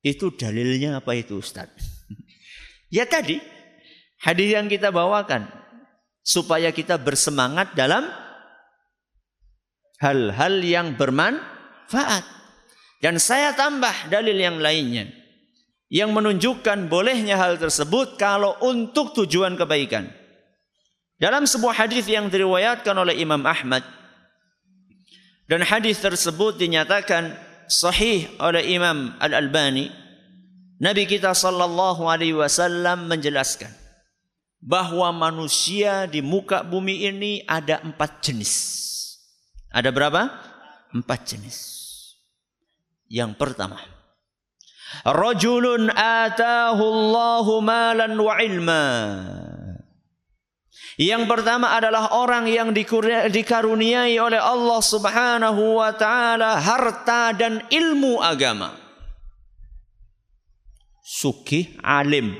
Itu 0.00 0.32
dalilnya 0.32 1.04
apa 1.04 1.12
itu 1.12 1.36
Ustaz? 1.44 1.68
ya 2.96 3.04
tadi 3.04 3.36
hadis 4.24 4.48
yang 4.56 4.72
kita 4.72 4.88
bawakan 4.88 5.52
supaya 6.24 6.72
kita 6.72 6.96
bersemangat 6.96 7.76
dalam 7.76 8.08
hal-hal 10.00 10.54
yang 10.64 10.98
bermanfaat. 10.98 12.41
Dan 13.02 13.18
saya 13.18 13.50
tambah 13.58 14.06
dalil 14.06 14.38
yang 14.38 14.62
lainnya 14.62 15.10
yang 15.92 16.14
menunjukkan 16.16 16.88
bolehnya 16.88 17.36
hal 17.36 17.60
tersebut 17.60 18.16
kalau 18.16 18.56
untuk 18.64 19.12
tujuan 19.12 19.58
kebaikan. 19.58 20.08
Dalam 21.20 21.44
sebuah 21.44 21.84
hadis 21.84 22.08
yang 22.08 22.32
diriwayatkan 22.32 22.96
oleh 22.96 23.20
Imam 23.20 23.44
Ahmad 23.44 23.84
dan 25.50 25.60
hadis 25.66 26.00
tersebut 26.00 26.56
dinyatakan 26.56 27.36
sahih 27.68 28.30
oleh 28.40 28.72
Imam 28.72 29.12
Al-Albani, 29.20 29.92
Nabi 30.80 31.04
kita 31.04 31.36
sallallahu 31.36 32.08
alaihi 32.08 32.38
wasallam 32.38 33.10
menjelaskan 33.10 33.70
bahwa 34.62 35.10
manusia 35.10 36.06
di 36.06 36.22
muka 36.22 36.62
bumi 36.62 37.04
ini 37.10 37.32
ada 37.44 37.82
empat 37.82 38.22
jenis. 38.22 38.54
Ada 39.68 39.90
berapa? 39.90 40.30
Empat 40.94 41.36
jenis. 41.36 41.81
Yang 43.12 43.36
pertama, 43.36 43.76
rajulun 45.04 45.92
atahu 45.92 46.80
Allahu 46.80 47.60
malan 47.60 48.16
wa 48.16 48.40
ilma. 48.40 48.86
Yang 50.96 51.28
pertama 51.28 51.76
adalah 51.76 52.16
orang 52.16 52.48
yang 52.48 52.72
dikaruniai 53.28 54.16
oleh 54.16 54.40
Allah 54.40 54.80
Subhanahu 54.80 55.80
wa 55.80 55.92
taala 55.92 56.56
harta 56.56 57.36
dan 57.36 57.60
ilmu 57.68 58.16
agama. 58.20 58.76
Sugih 61.04 61.76
alim. 61.84 62.32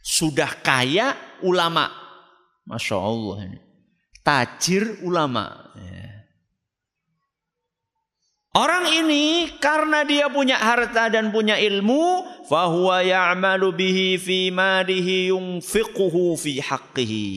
Sudah 0.00 0.48
kaya 0.64 1.12
ulama. 1.44 1.92
Masya 2.64 2.96
Allah 2.96 3.36
ini. 3.52 3.60
Tajir 4.24 5.04
ulama. 5.04 5.72
Ya. 5.76 6.01
Orang 8.52 8.84
ini 8.84 9.48
karena 9.56 10.04
dia 10.04 10.28
punya 10.28 10.60
harta 10.60 11.08
dan 11.08 11.32
punya 11.32 11.56
ilmu, 11.56 12.20
fahuwa 12.44 13.00
ya'malu 13.00 13.72
bihi 13.72 14.20
fi 14.20 14.52
malihi 14.52 15.32
yunfiquhu 15.32 16.36
fi 16.36 16.60
haqqihi. 16.60 17.32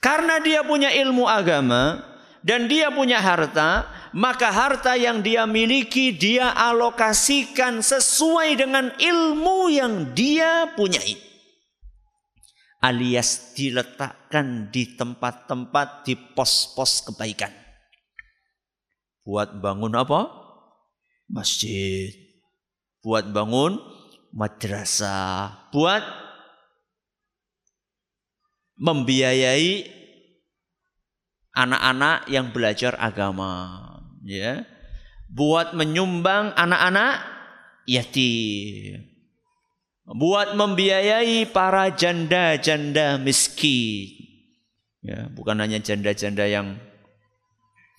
Karena 0.00 0.40
dia 0.40 0.64
punya 0.64 0.88
ilmu 0.88 1.28
agama 1.28 2.00
dan 2.40 2.72
dia 2.72 2.88
punya 2.88 3.20
harta, 3.20 3.84
maka 4.16 4.48
harta 4.48 4.96
yang 4.96 5.20
dia 5.20 5.44
miliki 5.44 6.16
dia 6.16 6.56
alokasikan 6.56 7.84
sesuai 7.84 8.56
dengan 8.56 8.88
ilmu 8.96 9.68
yang 9.68 10.16
dia 10.16 10.72
punyai. 10.72 11.20
Alias 12.80 13.52
diletakkan 13.52 14.72
di 14.72 14.96
tempat-tempat 14.96 16.08
di 16.08 16.16
pos-pos 16.16 17.04
kebaikan. 17.04 17.59
Buat 19.24 19.60
bangun 19.60 19.92
apa? 19.94 20.30
Masjid. 21.28 22.10
Buat 23.04 23.30
bangun 23.30 23.80
madrasah. 24.32 25.70
Buat 25.72 26.02
membiayai 28.80 29.86
anak-anak 31.52 32.28
yang 32.32 32.50
belajar 32.50 32.96
agama. 32.96 33.78
Ya. 34.24 34.64
Buat 35.30 35.76
menyumbang 35.78 36.56
anak-anak 36.56 37.22
yatim. 37.86 39.06
Buat 40.10 40.58
membiayai 40.58 41.46
para 41.54 41.94
janda-janda 41.94 43.14
miskin. 43.22 44.10
Ya, 45.00 45.30
bukan 45.32 45.56
hanya 45.62 45.78
janda-janda 45.78 46.44
yang 46.50 46.76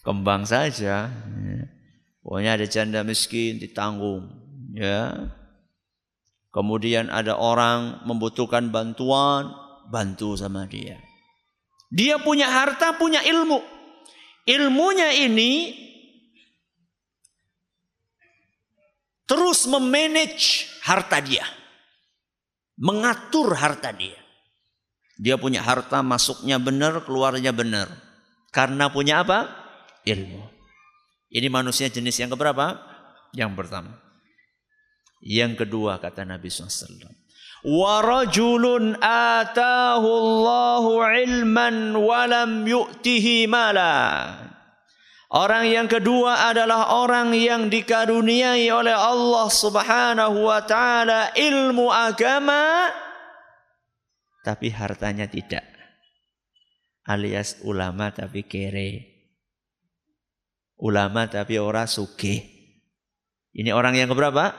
kembang 0.02 0.46
saja. 0.46 1.10
Pokoknya 2.22 2.58
ada 2.58 2.66
janda 2.70 3.02
miskin 3.02 3.58
ditanggung, 3.58 4.30
ya. 4.78 5.34
Kemudian 6.52 7.08
ada 7.08 7.40
orang 7.40 8.04
membutuhkan 8.04 8.70
bantuan, 8.70 9.50
bantu 9.88 10.36
sama 10.36 10.68
dia. 10.68 11.00
Dia 11.92 12.20
punya 12.20 12.52
harta, 12.52 12.96
punya 12.96 13.24
ilmu. 13.24 13.64
Ilmunya 14.46 15.16
ini 15.16 15.76
terus 19.26 19.64
memanage 19.68 20.68
harta 20.84 21.24
dia. 21.24 21.48
Mengatur 22.76 23.54
harta 23.56 23.94
dia. 23.96 24.18
Dia 25.22 25.38
punya 25.38 25.62
harta 25.62 26.02
masuknya 26.02 26.58
benar, 26.58 27.06
keluarnya 27.06 27.54
benar. 27.54 27.94
Karena 28.50 28.90
punya 28.90 29.22
apa? 29.22 29.61
Ilmu. 30.08 30.44
Ini 31.32 31.48
manusia 31.48 31.88
jenis 31.88 32.20
yang 32.20 32.32
keberapa? 32.32 32.76
Yang 33.32 33.52
pertama. 33.56 33.96
Yang 35.22 35.66
kedua 35.66 36.02
kata 36.02 36.28
Nabi 36.28 36.50
SAW. 36.52 37.08
Yu'tihi 42.66 43.46
mala. 43.46 43.96
Orang 45.32 45.64
yang 45.70 45.88
kedua 45.88 46.52
adalah 46.52 46.92
orang 47.06 47.32
yang 47.32 47.72
dikaruniai 47.72 48.68
oleh 48.68 48.92
Allah 48.92 49.48
Subhanahu 49.48 50.44
wa 50.44 50.60
taala 50.68 51.32
ilmu 51.38 51.88
agama 51.88 52.92
tapi 54.42 54.74
hartanya 54.74 55.30
tidak. 55.30 55.66
Alias 57.06 57.62
ulama 57.66 58.14
tapi 58.14 58.46
kere 58.46 59.11
ulama 60.82 61.30
tapi 61.30 61.62
orang 61.62 61.86
suge. 61.86 62.50
Ini 63.54 63.70
orang 63.72 63.96
yang 63.96 64.10
keberapa? 64.10 64.52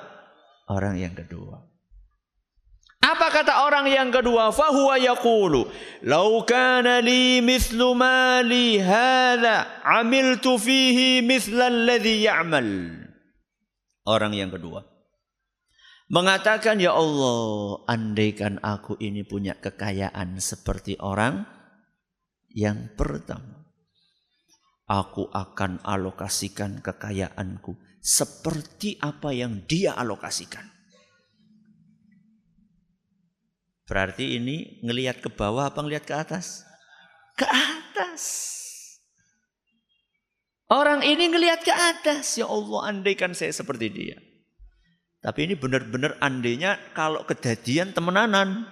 Orang 0.71 0.97
yang 0.97 1.13
kedua. 1.13 1.73
Apa 3.03 3.35
kata 3.35 3.67
orang 3.67 3.91
yang 3.91 4.15
kedua? 4.15 4.55
Fahuwa 4.55 4.95
yaqulu, 4.95 5.67
"Lau 6.07 6.47
kana 6.47 7.03
li 7.03 7.43
mithlu 7.43 7.99
mali 7.99 8.79
hadha, 8.79 9.83
amiltu 9.83 10.55
fihi 10.55 11.19
mithla 11.19 11.67
alladhi 11.67 12.23
ya'mal." 12.23 12.71
Orang 14.07 14.39
yang 14.39 14.55
kedua 14.55 14.87
mengatakan, 16.13 16.79
"Ya 16.79 16.95
Allah, 16.95 17.83
andaikan 17.91 18.63
aku 18.63 18.95
ini 19.03 19.27
punya 19.27 19.59
kekayaan 19.59 20.39
seperti 20.39 20.95
orang 21.03 21.43
yang 22.55 22.93
pertama, 22.95 23.62
aku 24.93 25.33
akan 25.33 25.81
alokasikan 25.81 26.85
kekayaanku 26.85 27.73
seperti 28.05 29.01
apa 29.01 29.33
yang 29.33 29.65
dia 29.65 29.97
alokasikan. 29.97 30.69
Berarti 33.89 34.37
ini 34.37 34.85
ngelihat 34.85 35.25
ke 35.25 35.33
bawah 35.33 35.73
apa 35.73 35.81
ngelihat 35.81 36.05
ke 36.05 36.13
atas? 36.13 36.69
Ke 37.41 37.49
atas. 37.49 38.23
Orang 40.69 41.05
ini 41.05 41.29
ngelihat 41.29 41.65
ke 41.65 41.73
atas. 41.73 42.37
Ya 42.37 42.49
Allah, 42.49 42.93
andaikan 42.93 43.33
saya 43.33 43.53
seperti 43.53 43.93
dia. 43.93 44.17
Tapi 45.21 45.49
ini 45.49 45.55
benar-benar 45.57 46.17
andainya 46.21 46.81
kalau 46.93 47.25
kejadian 47.29 47.93
temenanan. 47.93 48.65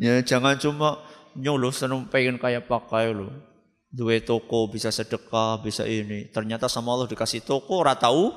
Ya 0.00 0.18
jangan 0.24 0.58
cuma 0.58 1.04
nyolo 1.36 1.70
seneng 1.70 2.08
pengen 2.08 2.40
kayak 2.40 2.66
pakai 2.66 3.12
lo. 3.14 3.53
Dua 3.94 4.18
toko 4.18 4.66
bisa 4.66 4.90
sedekah, 4.90 5.62
bisa 5.62 5.86
ini. 5.86 6.26
Ternyata 6.34 6.66
sama 6.66 6.90
Allah 6.98 7.06
dikasih 7.06 7.46
toko, 7.46 7.78
ora 7.78 7.94
tahu 7.94 8.34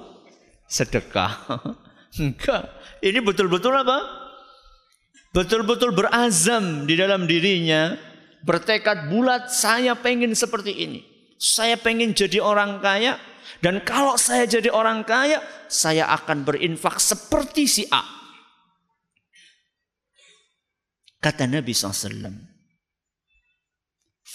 sedekah. 0.69 1.33
Enggak. 2.21 2.69
Ini 3.01 3.17
betul-betul 3.25 3.73
apa? 3.73 4.27
betul-betul 5.37 5.93
berazam 5.93 6.89
di 6.89 6.97
dalam 6.97 7.29
dirinya, 7.29 7.93
bertekad 8.41 9.13
bulat, 9.13 9.53
saya 9.53 9.93
pengen 9.93 10.33
seperti 10.33 10.73
ini. 10.73 10.99
Saya 11.37 11.77
pengen 11.77 12.17
jadi 12.17 12.41
orang 12.41 12.81
kaya, 12.81 13.21
dan 13.61 13.85
kalau 13.85 14.17
saya 14.17 14.49
jadi 14.49 14.73
orang 14.73 15.05
kaya, 15.05 15.37
saya 15.69 16.09
akan 16.09 16.41
berinfak 16.41 16.97
seperti 16.97 17.69
si 17.69 17.83
A. 17.93 18.01
Kata 21.21 21.45
Nabi 21.45 21.73
SAW, 21.73 22.56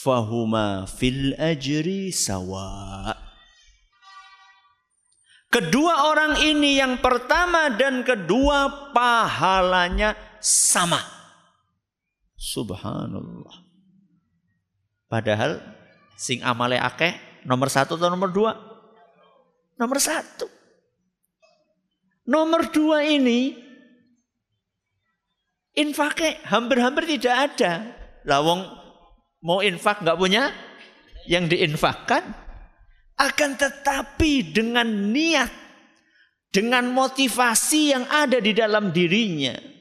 Fahuma 0.03 0.83
fil 0.91 1.31
ajri 1.39 2.11
sawa. 2.11 3.15
Kedua 5.47 6.11
orang 6.11 6.43
ini 6.43 6.83
yang 6.83 6.99
pertama 6.99 7.71
dan 7.71 8.03
kedua 8.03 8.91
pahalanya 8.91 10.19
sama. 10.43 10.99
Subhanallah. 12.35 13.63
Padahal 15.07 15.63
sing 16.19 16.43
amale 16.43 16.83
akeh 16.83 17.15
nomor 17.47 17.71
satu 17.71 17.95
atau 17.95 18.11
nomor 18.11 18.35
dua? 18.35 18.59
Nomor 19.79 20.03
satu. 20.03 20.51
Nomor 22.27 22.75
dua 22.75 23.07
ini 23.07 23.55
infaknya 25.79 26.43
hampir-hampir 26.51 27.07
tidak 27.07 27.55
ada. 27.55 27.73
Lawong 28.27 28.82
mau 29.43 29.61
infak 29.61 30.01
nggak 30.01 30.19
punya 30.19 30.55
yang 31.27 31.51
diinfakkan. 31.51 32.23
Akan 33.13 33.55
tetapi 33.55 34.51
dengan 34.57 34.89
niat, 35.13 35.53
dengan 36.49 36.89
motivasi 36.91 37.93
yang 37.95 38.09
ada 38.09 38.41
di 38.41 38.57
dalam 38.57 38.91
dirinya 38.91 39.73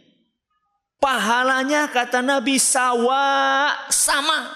Pahalanya 1.02 1.89
kata 1.89 2.21
Nabi 2.21 2.62
sawa 2.62 3.74
sama. 3.89 4.54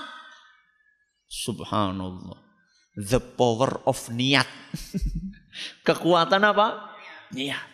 Subhanallah. 1.25 2.37
The 2.93 3.17
power 3.17 3.81
of 3.89 3.97
niat. 4.13 4.45
Kekuatan 5.89 6.45
apa? 6.45 6.93
Niat. 7.33 7.65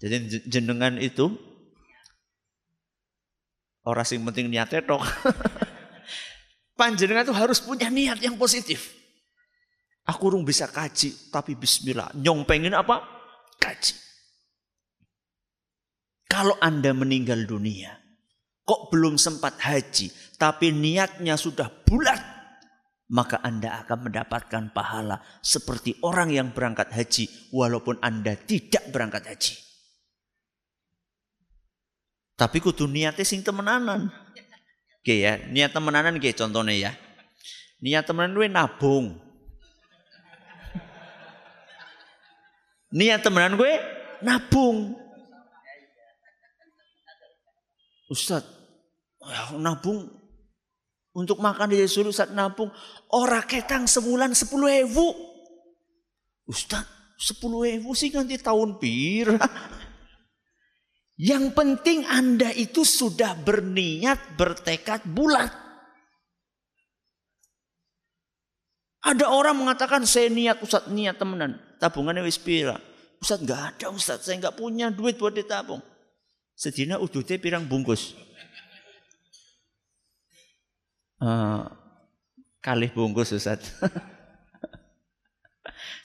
Jadi 0.00 0.48
jenengan 0.48 0.96
itu 0.96 1.28
orang 3.84 4.08
sing 4.08 4.24
penting 4.24 4.48
niatnya 4.48 4.80
tok. 4.88 5.04
Panjenengan 6.78 7.26
itu 7.26 7.34
harus 7.34 7.58
punya 7.58 7.90
niat 7.90 8.22
yang 8.22 8.38
positif. 8.38 8.94
Aku 10.06 10.30
rung 10.30 10.46
bisa 10.46 10.70
kaji, 10.70 11.34
tapi 11.34 11.58
bismillah. 11.58 12.14
Nyong 12.14 12.46
pengen 12.46 12.78
apa? 12.78 13.02
Kaji. 13.58 13.98
Kalau 16.30 16.54
Anda 16.62 16.94
meninggal 16.94 17.50
dunia, 17.50 17.98
kok 18.62 18.94
belum 18.94 19.18
sempat 19.18 19.58
haji, 19.58 20.38
tapi 20.38 20.70
niatnya 20.70 21.34
sudah 21.34 21.66
bulat, 21.82 22.20
maka 23.10 23.42
Anda 23.42 23.82
akan 23.82 24.08
mendapatkan 24.08 24.70
pahala 24.70 25.18
seperti 25.42 25.98
orang 26.06 26.30
yang 26.30 26.54
berangkat 26.54 26.94
haji, 26.94 27.50
walaupun 27.50 27.98
Anda 27.98 28.38
tidak 28.38 28.86
berangkat 28.94 29.26
haji. 29.26 29.54
Tapi 32.38 32.62
kudu 32.62 32.86
niatnya 32.86 33.26
sing 33.26 33.42
temenanan. 33.42 34.14
Oke 35.08 35.24
ya, 35.24 35.40
niat 35.40 35.72
temenanan 35.72 36.20
oke 36.20 36.36
contohnya 36.36 36.76
ya. 36.76 36.92
Niat 37.80 38.04
temenanan 38.04 38.36
gue 38.36 38.48
nabung. 38.52 39.16
Niat 42.92 43.24
temenan 43.24 43.56
gue 43.56 43.72
nabung. 44.20 45.00
Ustaz, 48.12 48.44
nabung 49.56 50.12
untuk 51.16 51.40
makan 51.40 51.72
di 51.72 51.88
suruh 51.88 52.12
Ustaz 52.12 52.28
nabung. 52.28 52.68
Orang 53.08 53.48
ketang 53.48 53.88
sebulan 53.88 54.36
sepuluh 54.36 54.68
ewu. 54.68 55.08
Ustaz, 56.44 56.84
sepuluh 57.16 57.64
ewu 57.64 57.96
sih 57.96 58.12
nanti 58.12 58.36
tahun 58.36 58.76
pir. 58.76 59.32
Yang 61.18 61.50
penting 61.50 62.06
Anda 62.06 62.54
itu 62.54 62.86
sudah 62.86 63.34
berniat, 63.34 64.38
bertekad 64.38 65.02
bulat. 65.02 65.50
Ada 69.02 69.26
orang 69.26 69.58
mengatakan 69.58 70.06
saya 70.06 70.30
niat 70.30 70.62
Ustaz, 70.62 70.86
niat 70.86 71.18
temenan. 71.18 71.58
Tabungannya 71.82 72.22
wis 72.22 72.38
pira. 72.38 72.78
Ustaz 73.18 73.42
nggak 73.42 73.62
ada 73.74 73.86
Ustaz, 73.90 74.22
saya 74.22 74.38
nggak 74.38 74.54
punya 74.54 74.94
duit 74.94 75.18
buat 75.18 75.34
ditabung. 75.34 75.82
Sedina 76.54 77.02
udute 77.02 77.34
pirang 77.42 77.66
bungkus? 77.66 78.14
Uh, 81.18 81.66
kalih 82.62 82.94
bungkus 82.94 83.34
Ustaz. 83.34 83.74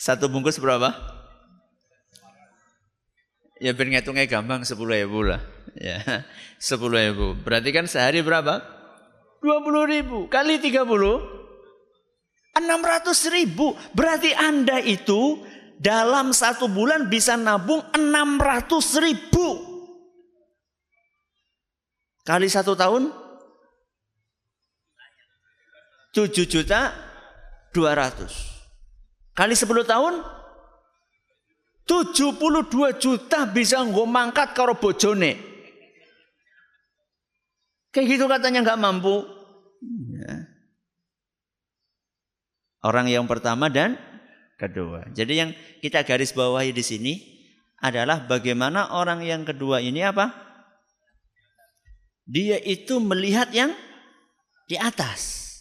Satu 0.02 0.26
bungkus 0.26 0.58
berapa? 0.58 1.22
Ya 3.64 3.72
biar 3.72 3.88
ngitungnya 3.88 4.28
gampang 4.28 4.68
sepuluh 4.68 5.00
ribu 5.00 5.24
lah. 5.24 5.40
Ya, 5.80 6.04
sepuluh 6.60 7.00
ribu. 7.00 7.40
Berarti 7.40 7.72
kan 7.72 7.88
sehari 7.88 8.20
berapa? 8.20 8.60
Dua 9.40 9.64
puluh 9.64 9.88
ribu 9.88 10.28
kali 10.28 10.60
tiga 10.60 10.84
puluh. 10.84 11.24
Enam 12.60 12.84
ratus 12.84 13.32
ribu. 13.32 13.72
Berarti 13.96 14.36
Anda 14.36 14.84
itu 14.84 15.40
dalam 15.80 16.36
satu 16.36 16.68
bulan 16.68 17.08
bisa 17.08 17.40
nabung 17.40 17.80
enam 17.96 18.36
ratus 18.36 19.00
ribu. 19.00 19.64
Kali 22.24 22.48
satu 22.48 22.76
tahun 22.76 23.12
7 26.14 26.30
juta 26.46 26.94
200. 27.74 29.34
Kali 29.34 29.56
10 29.58 29.66
tahun 29.84 30.14
72 31.84 32.96
juta 33.00 33.44
bisa 33.48 33.84
nggak 33.84 34.08
mangkat 34.08 34.50
karo 34.56 34.80
bojone. 34.80 35.36
Kayak 37.94 38.08
gitu 38.10 38.26
katanya 38.26 38.64
nggak 38.64 38.82
mampu. 38.82 39.22
Ya. 40.16 40.48
Orang 42.84 43.08
yang 43.08 43.28
pertama 43.28 43.68
dan 43.68 43.96
kedua. 44.60 45.08
Jadi 45.12 45.34
yang 45.40 45.52
kita 45.84 46.04
garis 46.04 46.32
bawahi 46.32 46.72
di 46.72 46.84
sini 46.84 47.14
adalah 47.84 48.24
bagaimana 48.24 48.96
orang 48.96 49.24
yang 49.24 49.44
kedua 49.44 49.84
ini 49.84 50.04
apa? 50.04 50.32
Dia 52.24 52.56
itu 52.64 53.04
melihat 53.04 53.52
yang 53.52 53.76
di 54.72 54.80
atas. 54.80 55.52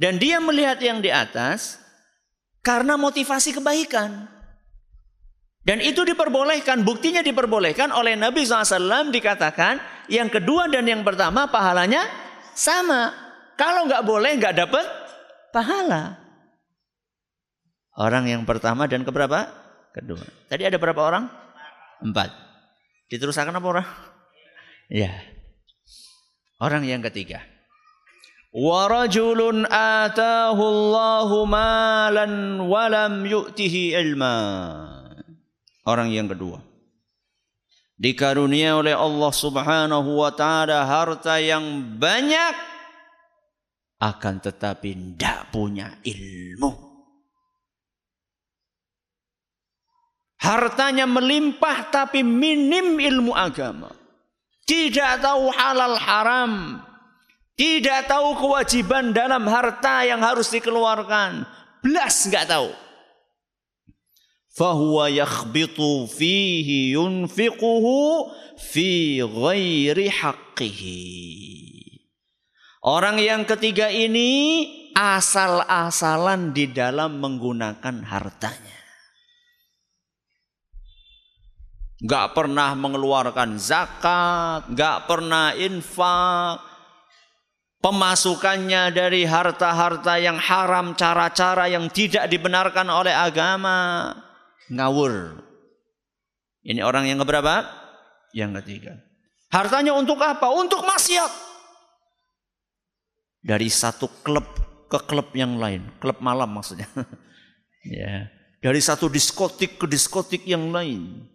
Dan 0.00 0.16
dia 0.16 0.40
melihat 0.40 0.80
yang 0.80 1.04
di 1.04 1.12
atas 1.12 1.76
karena 2.64 2.96
motivasi 2.96 3.52
kebaikan. 3.52 4.39
Dan 5.70 5.78
itu 5.78 6.02
diperbolehkan, 6.02 6.82
buktinya 6.82 7.22
diperbolehkan 7.22 7.94
oleh 7.94 8.18
Nabi 8.18 8.42
SAW 8.42 9.14
dikatakan 9.14 9.78
yang 10.10 10.26
kedua 10.26 10.66
dan 10.66 10.82
yang 10.82 11.06
pertama 11.06 11.46
pahalanya 11.46 12.10
sama. 12.58 13.14
Kalau 13.54 13.86
nggak 13.86 14.02
boleh 14.02 14.34
nggak 14.34 14.66
dapat 14.66 14.82
pahala. 15.54 16.18
Orang 17.94 18.26
yang 18.26 18.42
pertama 18.42 18.90
dan 18.90 19.06
keberapa? 19.06 19.46
Kedua. 19.94 20.26
Tadi 20.50 20.66
ada 20.66 20.74
berapa 20.74 20.98
orang? 21.06 21.30
Empat. 22.02 22.34
Diteruskan 23.06 23.54
apa 23.54 23.62
orang? 23.70 23.86
Ya. 24.90 25.22
Orang 26.58 26.82
yang 26.82 26.98
ketiga. 26.98 27.46
Warajulun 28.50 29.70
atahu 29.70 30.62
Allahu 30.66 31.46
walam 32.66 33.22
yu'tihi 33.22 33.94
ilma. 33.94 34.98
Orang 35.90 36.14
yang 36.14 36.30
kedua. 36.30 36.62
Dikarunia 37.98 38.78
oleh 38.78 38.94
Allah 38.94 39.32
subhanahu 39.34 40.22
wa 40.22 40.30
ta'ala 40.30 40.86
harta 40.86 41.42
yang 41.42 41.98
banyak. 41.98 42.54
Akan 43.98 44.38
tetapi 44.38 44.94
tidak 44.94 45.50
punya 45.50 45.98
ilmu. 46.06 46.72
Hartanya 50.40 51.04
melimpah 51.04 51.92
tapi 51.92 52.22
minim 52.22 52.96
ilmu 52.96 53.34
agama. 53.34 53.90
tidak 54.70 55.18
tahu 55.18 55.50
halal 55.50 55.98
haram, 55.98 56.78
tidak 57.58 58.06
tahu 58.06 58.38
kewajiban 58.38 59.10
dalam 59.10 59.42
harta 59.50 60.06
yang 60.06 60.22
harus 60.22 60.46
dikeluarkan, 60.54 61.42
belas 61.82 62.22
nggak 62.30 62.46
tahu. 62.46 62.70
Fahuwa 64.50 65.06
yakhbitu 65.06 66.10
fihi 66.10 66.98
yunfiquhu 66.98 68.26
fi 68.58 69.22
ghairi. 69.22 70.10
Orang 72.80 73.20
yang 73.20 73.46
ketiga 73.46 73.92
ini 73.92 74.64
asal-asalan 74.96 76.50
di 76.50 76.66
dalam 76.68 77.20
menggunakan 77.22 78.02
hartanya. 78.02 78.78
Gak 82.00 82.32
pernah 82.32 82.72
mengeluarkan 82.72 83.60
zakat, 83.60 84.72
gak 84.72 85.04
pernah 85.04 85.52
infak. 85.52 86.64
Pemasukannya 87.80 88.92
dari 88.92 89.24
harta-harta 89.28 90.16
yang 90.16 90.36
haram, 90.40 90.96
cara-cara 90.96 91.68
yang 91.68 91.92
tidak 91.92 92.28
dibenarkan 92.28 92.88
oleh 92.88 93.12
agama. 93.12 94.12
Ngawur. 94.70 95.42
Ini 96.62 96.80
orang 96.86 97.10
yang 97.10 97.18
keberapa? 97.20 97.66
Yang 98.30 98.62
ketiga. 98.62 98.92
Hartanya 99.50 99.98
untuk 99.98 100.22
apa? 100.22 100.46
Untuk 100.54 100.86
maksiat. 100.86 101.32
Dari 103.42 103.66
satu 103.66 104.06
klub 104.22 104.46
ke 104.86 104.98
klub 105.10 105.34
yang 105.34 105.58
lain. 105.58 105.90
Klub 105.98 106.22
malam 106.22 106.54
maksudnya. 106.54 106.86
ya. 107.82 108.30
Dari 108.60 108.78
satu 108.78 109.10
diskotik 109.10 109.80
ke 109.80 109.86
diskotik 109.90 110.46
yang 110.46 110.70
lain. 110.70 111.26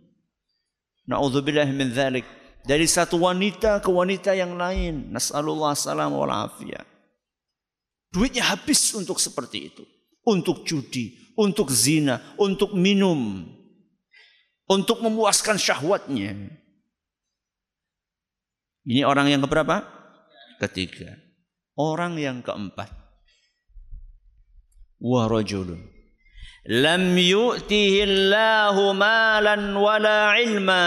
Na'udzubillah 1.10 1.68
min 1.76 1.92
dzalik. 1.92 2.24
Dari 2.66 2.88
satu 2.88 3.20
wanita 3.20 3.84
ke 3.84 3.90
wanita 3.92 4.32
yang 4.38 4.56
lain. 4.56 5.12
Nas'alullah 5.12 5.76
salam 5.76 6.16
wal. 6.16 6.32
Duitnya 8.14 8.48
habis 8.48 8.96
untuk 8.96 9.20
seperti 9.20 9.74
itu. 9.74 9.84
Untuk 10.26 10.64
judi, 10.64 11.25
untuk 11.38 11.72
zina, 11.72 12.24
untuk 12.40 12.74
minum. 12.76 13.46
Untuk 14.66 15.06
memuaskan 15.06 15.62
syahwatnya. 15.62 16.34
Ini 18.90 19.06
orang 19.06 19.30
yang 19.30 19.46
keberapa? 19.46 19.86
Ketiga. 20.58 21.22
Orang 21.78 22.18
yang 22.18 22.42
keempat. 22.42 22.90
Wa 24.98 25.30
rajulun 25.30 25.96
lam 26.66 27.14
yu'tihi 27.14 28.02
Allahu 28.04 28.98
malan 28.98 29.78
wala 29.78 30.34
ilma. 30.42 30.86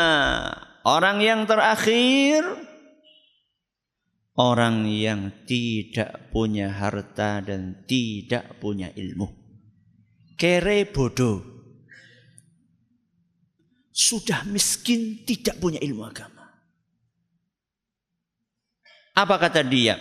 Orang 0.83 1.23
yang 1.23 1.47
terakhir 1.47 2.43
orang 4.39 4.87
yang 4.87 5.31
tidak 5.47 6.31
punya 6.35 6.71
harta 6.71 7.43
dan 7.43 7.87
tidak 7.87 8.59
punya 8.59 8.91
ilmu 8.95 9.38
kere 10.39 10.87
bodoh. 10.87 11.43
Sudah 13.91 14.47
miskin 14.47 15.27
tidak 15.27 15.59
punya 15.59 15.83
ilmu 15.83 16.07
agama. 16.07 16.47
Apa 19.19 19.35
kata 19.43 19.67
dia? 19.67 19.99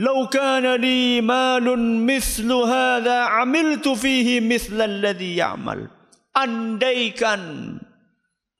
Lau 0.00 0.26
kana 0.32 0.80
li 0.80 1.20
malun 1.20 2.02
mislu 2.02 2.64
hadha 2.64 3.36
amiltu 3.44 3.92
fihi 3.92 4.40
misla 4.40 4.88
alladhi 4.88 5.36
ya'mal. 5.36 5.86
Andaikan 6.34 7.76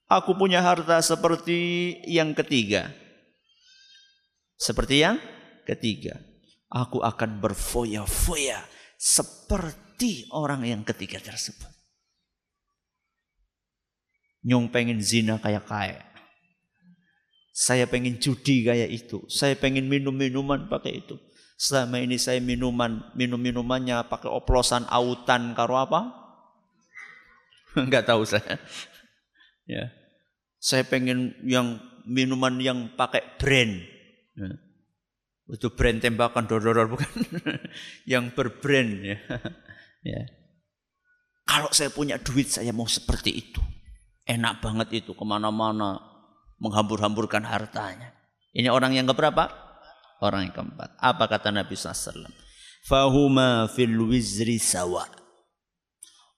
aku 0.06 0.36
punya 0.36 0.60
harta 0.60 1.00
seperti 1.00 1.96
yang 2.06 2.36
ketiga. 2.36 2.92
Seperti 4.60 5.00
yang 5.00 5.16
ketiga. 5.64 6.20
Aku 6.68 7.00
akan 7.00 7.40
berfoya-foya 7.40 8.60
seperti 9.00 9.83
orang 10.34 10.66
yang 10.66 10.82
ketiga 10.82 11.18
tersebut 11.22 11.70
nyung 14.44 14.68
pengen 14.68 15.00
zina 15.00 15.40
kayak 15.40 15.64
kayak 15.64 16.14
saya 17.54 17.86
pengen 17.86 18.18
judi 18.18 18.66
kayak 18.66 18.90
itu. 18.90 19.22
Saya 19.30 19.54
pengen 19.54 19.86
minum 19.86 20.10
minuman 20.10 20.66
pakai 20.66 21.06
itu. 21.06 21.14
Selama 21.54 22.02
ini 22.02 22.18
saya 22.18 22.42
minuman 22.42 23.14
minum 23.14 23.38
minumannya 23.38 24.10
pakai 24.10 24.26
oplosan 24.26 24.82
autan 24.90 25.54
karo 25.54 25.78
apa? 25.78 26.10
Enggak 27.78 28.10
tahu 28.10 28.26
saya. 28.26 28.58
Ya. 29.64 29.88
Saya 30.60 30.84
pengen 30.84 31.40
yang 31.40 31.80
minuman 32.04 32.60
yang 32.60 32.92
pakai 33.00 33.24
brand. 33.40 33.80
Ya. 34.36 34.60
Itu 35.48 35.72
brand 35.72 36.04
tembakan 36.04 36.44
dodor 36.44 36.84
bukan? 36.84 37.08
yang 38.12 38.28
berbrand 38.36 38.92
ya. 39.08 39.16
Ya. 40.04 40.22
Kalau 41.44 41.68
saya 41.72 41.92
punya 41.92 42.16
duit 42.20 42.48
saya 42.48 42.72
mau 42.72 42.88
seperti 42.88 43.30
itu. 43.32 43.60
Enak 44.24 44.64
banget 44.64 45.04
itu 45.04 45.12
ke 45.12 45.24
mana-mana 45.24 46.00
menghambur-hamburkan 46.56 47.44
hartanya. 47.44 48.16
Ini 48.56 48.72
orang 48.72 48.96
yang 48.96 49.04
keberapa? 49.04 49.52
Orang 50.24 50.48
yang 50.48 50.54
keempat. 50.56 50.96
Apa 50.96 51.28
kata 51.28 51.52
Nabi 51.52 51.76
SAW? 51.76 52.32
Fahuma 52.88 53.68
fil 53.68 53.92
wizri 54.08 54.56
sawa. 54.56 55.04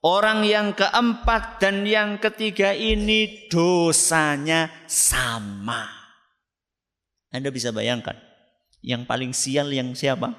Orang 0.03 0.47
yang 0.47 0.75
keempat 0.75 1.59
dan 1.63 1.83
yang 1.83 2.23
ketiga 2.23 2.75
ini 2.75 3.47
dosanya 3.51 4.71
sama. 4.87 5.87
Anda 7.35 7.51
bisa 7.51 7.75
bayangkan. 7.75 8.15
Yang 8.87 9.03
paling 9.07 9.33
sial 9.35 9.71
yang 9.75 9.99
siapa? 9.99 10.31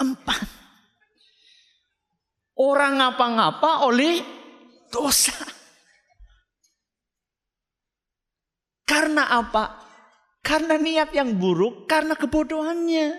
Empat. 0.00 0.55
Orang 2.56 2.96
ngapa-ngapa 2.96 3.84
oleh 3.84 4.24
dosa. 4.88 5.36
Karena 8.88 9.28
apa? 9.28 9.84
Karena 10.40 10.80
niat 10.80 11.12
yang 11.12 11.36
buruk, 11.36 11.84
karena 11.84 12.16
kebodohannya. 12.16 13.18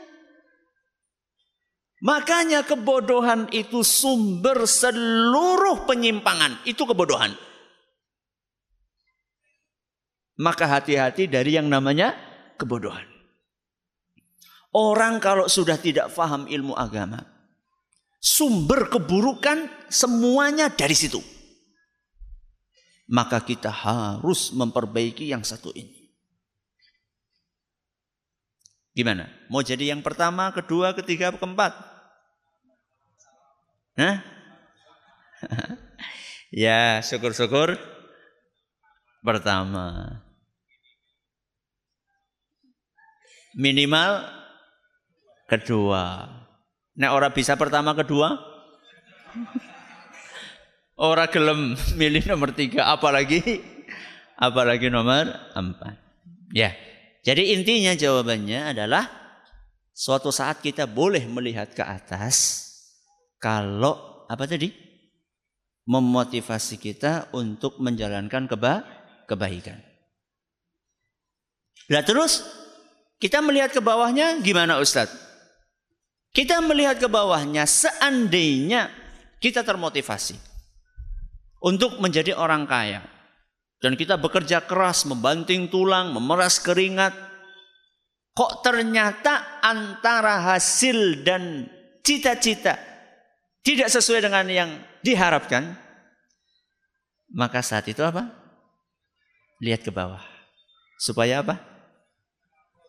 Makanya 2.01 2.65
kebodohan 2.65 3.49
itu 3.53 3.81
sumber 3.85 4.65
seluruh 4.65 5.85
penyimpangan. 5.85 6.61
Itu 6.65 6.89
kebodohan. 6.89 7.33
Maka 10.37 10.69
hati-hati 10.69 11.25
dari 11.29 11.57
yang 11.57 11.69
namanya 11.69 12.13
kebodohan. 12.57 13.05
Orang 14.73 15.17
kalau 15.17 15.49
sudah 15.49 15.81
tidak 15.81 16.13
faham 16.13 16.45
ilmu 16.45 16.77
agama, 16.77 17.36
sumber 18.17 18.89
keburukan 18.89 19.69
semuanya 19.87 20.67
dari 20.73 20.93
situ 20.93 21.37
maka 23.07 23.39
kita 23.39 23.71
harus 23.71 24.51
memperbaiki 24.51 25.31
yang 25.31 25.41
satu 25.41 25.71
ini. 25.71 26.11
Gimana? 28.91 29.31
Mau 29.47 29.63
jadi 29.63 29.95
yang 29.95 30.03
pertama, 30.03 30.51
kedua, 30.51 30.91
ketiga, 30.91 31.31
keempat? 31.31 31.71
Hah? 33.97 34.17
ya, 36.65 36.99
syukur-syukur 36.99 37.79
pertama. 39.23 40.19
Minimal 43.55 44.27
kedua. 45.49 46.27
Nah, 46.97 47.13
orang 47.13 47.29
bisa 47.29 47.53
pertama, 47.53 47.93
kedua? 47.93 48.33
Orang 50.97 51.29
gelem 51.29 51.61
milih 51.93 52.25
nomor 52.25 52.57
tiga, 52.57 52.89
apalagi 52.89 53.61
apalagi 54.33 54.89
nomor 54.89 55.29
empat. 55.53 55.93
Ya, 56.49 56.73
jadi 57.21 57.53
intinya 57.53 57.93
jawabannya 57.93 58.73
adalah 58.73 59.05
suatu 59.93 60.33
saat 60.33 60.57
kita 60.63 60.89
boleh 60.89 61.21
melihat 61.29 61.69
ke 61.73 61.85
atas 61.85 62.65
kalau 63.37 64.25
apa 64.25 64.49
tadi 64.49 64.73
memotivasi 65.85 66.81
kita 66.81 67.29
untuk 67.35 67.77
menjalankan 67.83 68.47
keba 68.49 68.81
kebaikan. 69.27 69.77
Nah 71.91 72.01
terus 72.01 72.47
kita 73.19 73.43
melihat 73.43 73.75
ke 73.75 73.81
bawahnya 73.83 74.39
gimana 74.39 74.79
Ustadz? 74.79 75.26
Kita 76.37 76.61
melihat 76.61 77.01
ke 77.01 77.09
bawahnya 77.09 77.65
seandainya 77.65 78.93
kita 79.41 79.65
termotivasi 79.65 80.37
untuk 81.65 81.97
menjadi 81.97 82.37
orang 82.37 82.69
kaya. 82.69 83.01
Dan 83.81 83.97
kita 83.97 84.17
bekerja 84.17 84.65
keras, 84.65 85.05
membanting 85.05 85.69
tulang, 85.69 86.13
memeras 86.13 86.61
keringat. 86.61 87.13
Kok 88.37 88.61
ternyata 88.61 89.61
antara 89.65 90.53
hasil 90.53 91.25
dan 91.25 91.65
cita-cita 92.05 92.77
tidak 93.65 93.89
sesuai 93.89 94.29
dengan 94.29 94.45
yang 94.45 94.69
diharapkan, 95.01 95.73
maka 97.33 97.65
saat 97.65 97.89
itu 97.89 98.01
apa? 98.05 98.29
Lihat 99.61 99.81
ke 99.81 99.89
bawah. 99.89 100.21
Supaya 101.01 101.41
apa? 101.41 101.77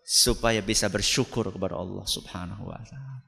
supaya 0.08 0.64
bisa 0.64 0.88
bersyukur 0.88 1.52
kepada 1.52 1.76
Allah 1.76 2.08
Subhanahu 2.08 2.72
wa 2.72 2.80
taala. 2.80 3.27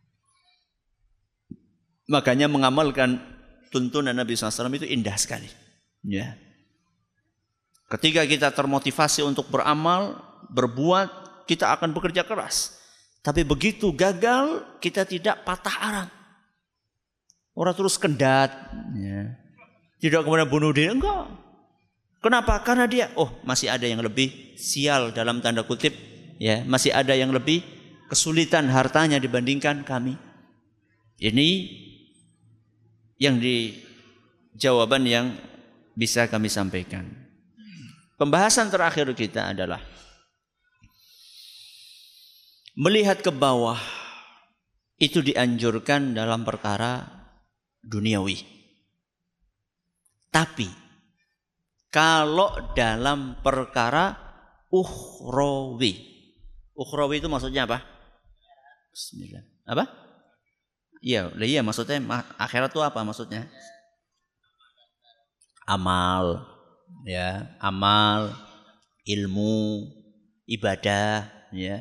Makanya 2.11 2.51
mengamalkan 2.51 3.23
tuntunan 3.71 4.11
Nabi 4.11 4.35
SAW 4.35 4.67
itu 4.75 4.83
indah 4.91 5.15
sekali. 5.15 5.47
Ya. 6.03 6.35
Ketika 7.87 8.27
kita 8.27 8.51
termotivasi 8.51 9.23
untuk 9.23 9.47
beramal, 9.47 10.19
berbuat, 10.51 11.07
kita 11.47 11.71
akan 11.79 11.95
bekerja 11.95 12.27
keras. 12.27 12.75
Tapi 13.23 13.47
begitu 13.47 13.95
gagal, 13.95 14.67
kita 14.83 15.07
tidak 15.07 15.47
patah 15.47 15.77
arang. 15.79 16.11
Orang 17.55 17.75
terus 17.79 17.95
kendat. 17.95 18.51
Ya. 18.99 19.39
Tidak 20.03 20.27
kemudian 20.27 20.51
bunuh 20.51 20.75
diri. 20.75 20.91
Enggak. 20.91 21.31
Kenapa? 22.21 22.59
Karena 22.67 22.91
dia, 22.91 23.15
oh 23.17 23.31
masih 23.47 23.71
ada 23.71 23.87
yang 23.87 24.03
lebih 24.03 24.59
sial 24.59 25.15
dalam 25.15 25.39
tanda 25.39 25.63
kutip. 25.63 25.95
ya 26.43 26.67
Masih 26.67 26.91
ada 26.91 27.15
yang 27.15 27.31
lebih 27.31 27.63
kesulitan 28.11 28.67
hartanya 28.67 29.23
dibandingkan 29.23 29.87
kami. 29.87 30.17
Ini 31.21 31.49
yang 33.21 33.37
di 33.37 33.77
jawaban 34.57 35.05
yang 35.05 35.37
bisa 35.93 36.25
kami 36.27 36.49
sampaikan. 36.49 37.05
Pembahasan 38.17 38.73
terakhir 38.73 39.13
kita 39.13 39.53
adalah 39.53 39.81
melihat 42.81 43.21
ke 43.21 43.29
bawah 43.29 43.77
itu 44.97 45.21
dianjurkan 45.21 46.17
dalam 46.17 46.45
perkara 46.45 47.05
duniawi. 47.85 48.41
Tapi 50.33 50.69
kalau 51.93 52.73
dalam 52.73 53.41
perkara 53.45 54.17
ukhrawi. 54.73 55.93
Ukhrawi 56.73 57.21
itu 57.21 57.29
maksudnya 57.29 57.69
apa? 57.69 57.85
Bismillah. 58.95 59.45
Apa? 59.69 60.00
Iya, 61.01 61.33
iya 61.41 61.65
maksudnya 61.65 61.97
akhirat 62.37 62.77
itu 62.77 62.81
apa 62.85 63.01
maksudnya? 63.01 63.49
Amal, 65.65 66.45
ya, 67.09 67.57
amal, 67.57 68.37
ilmu, 69.09 69.89
ibadah, 70.45 71.25
ya. 71.57 71.81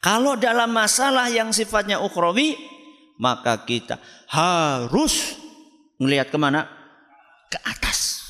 Kalau 0.00 0.36
dalam 0.36 0.72
masalah 0.72 1.32
yang 1.32 1.52
sifatnya 1.56 2.04
ukhrawi, 2.04 2.56
maka 3.20 3.64
kita 3.64 3.96
harus 4.28 5.36
melihat 6.00 6.28
ke 6.32 6.36
mana? 6.40 6.68
Ke 7.48 7.60
atas. 7.64 8.24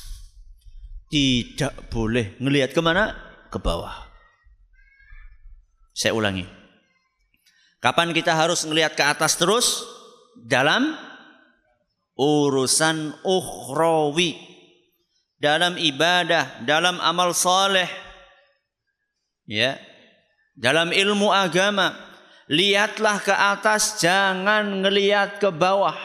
Tidak 1.11 1.91
boleh 1.91 2.39
melihat 2.39 2.71
ke 2.71 2.79
mana? 2.79 3.11
Ke 3.51 3.59
bawah. 3.59 4.07
Saya 5.91 6.15
ulangi. 6.15 6.47
Kapan 7.83 8.15
kita 8.15 8.31
harus 8.31 8.63
melihat 8.63 8.95
ke 8.95 9.03
atas 9.03 9.35
terus? 9.35 9.83
Dalam 10.41 10.97
urusan 12.17 13.13
ukhrawi 13.25 14.37
dalam 15.41 15.73
ibadah 15.77 16.61
dalam 16.61 17.01
amal 17.01 17.33
saleh 17.33 17.89
ya 19.49 19.77
dalam 20.55 20.93
ilmu 20.93 21.33
agama. 21.33 21.97
Lihatlah 22.51 23.23
ke 23.23 23.31
atas 23.31 24.03
jangan 24.03 24.83
ngelihat 24.83 25.39
ke 25.39 25.55
bawah. 25.55 25.95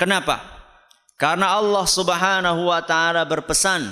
Kenapa? 0.00 0.40
Karena 1.20 1.60
Allah 1.60 1.84
Subhanahu 1.84 2.72
wa 2.72 2.80
taala 2.80 3.28
berpesan 3.28 3.84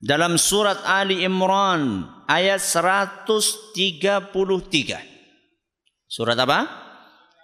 dalam 0.00 0.40
surat 0.40 0.80
Ali 0.82 1.22
Imran 1.22 2.08
ayat 2.24 2.58
133 2.58 4.32
surat 6.10 6.34
apa 6.40 6.81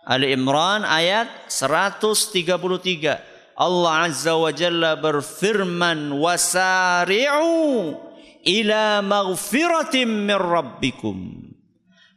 Ali 0.08 0.32
Imran 0.32 0.88
ayat 0.88 1.52
133. 1.52 3.60
Allah 3.60 4.08
Azza 4.08 4.32
wa 4.32 4.48
Jalla 4.48 4.96
berfirman 4.96 6.16
wasari'u 6.16 7.92
ila 8.40 9.04
maghfiratin 9.04 10.08
min 10.08 10.38
rabbikum. 10.40 11.16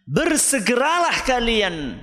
Bersegeralah 0.08 1.19
kalian 1.27 1.99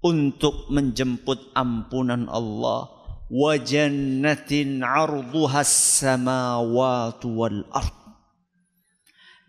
untuk 0.00 0.72
menjemput 0.72 1.52
ampunan 1.52 2.24
Allah 2.32 2.88
wa 3.28 3.52
jannatin 3.60 4.80
'arduha 4.80 5.60
samawati 5.60 7.28
wal 7.28 7.68
ard. 7.68 7.96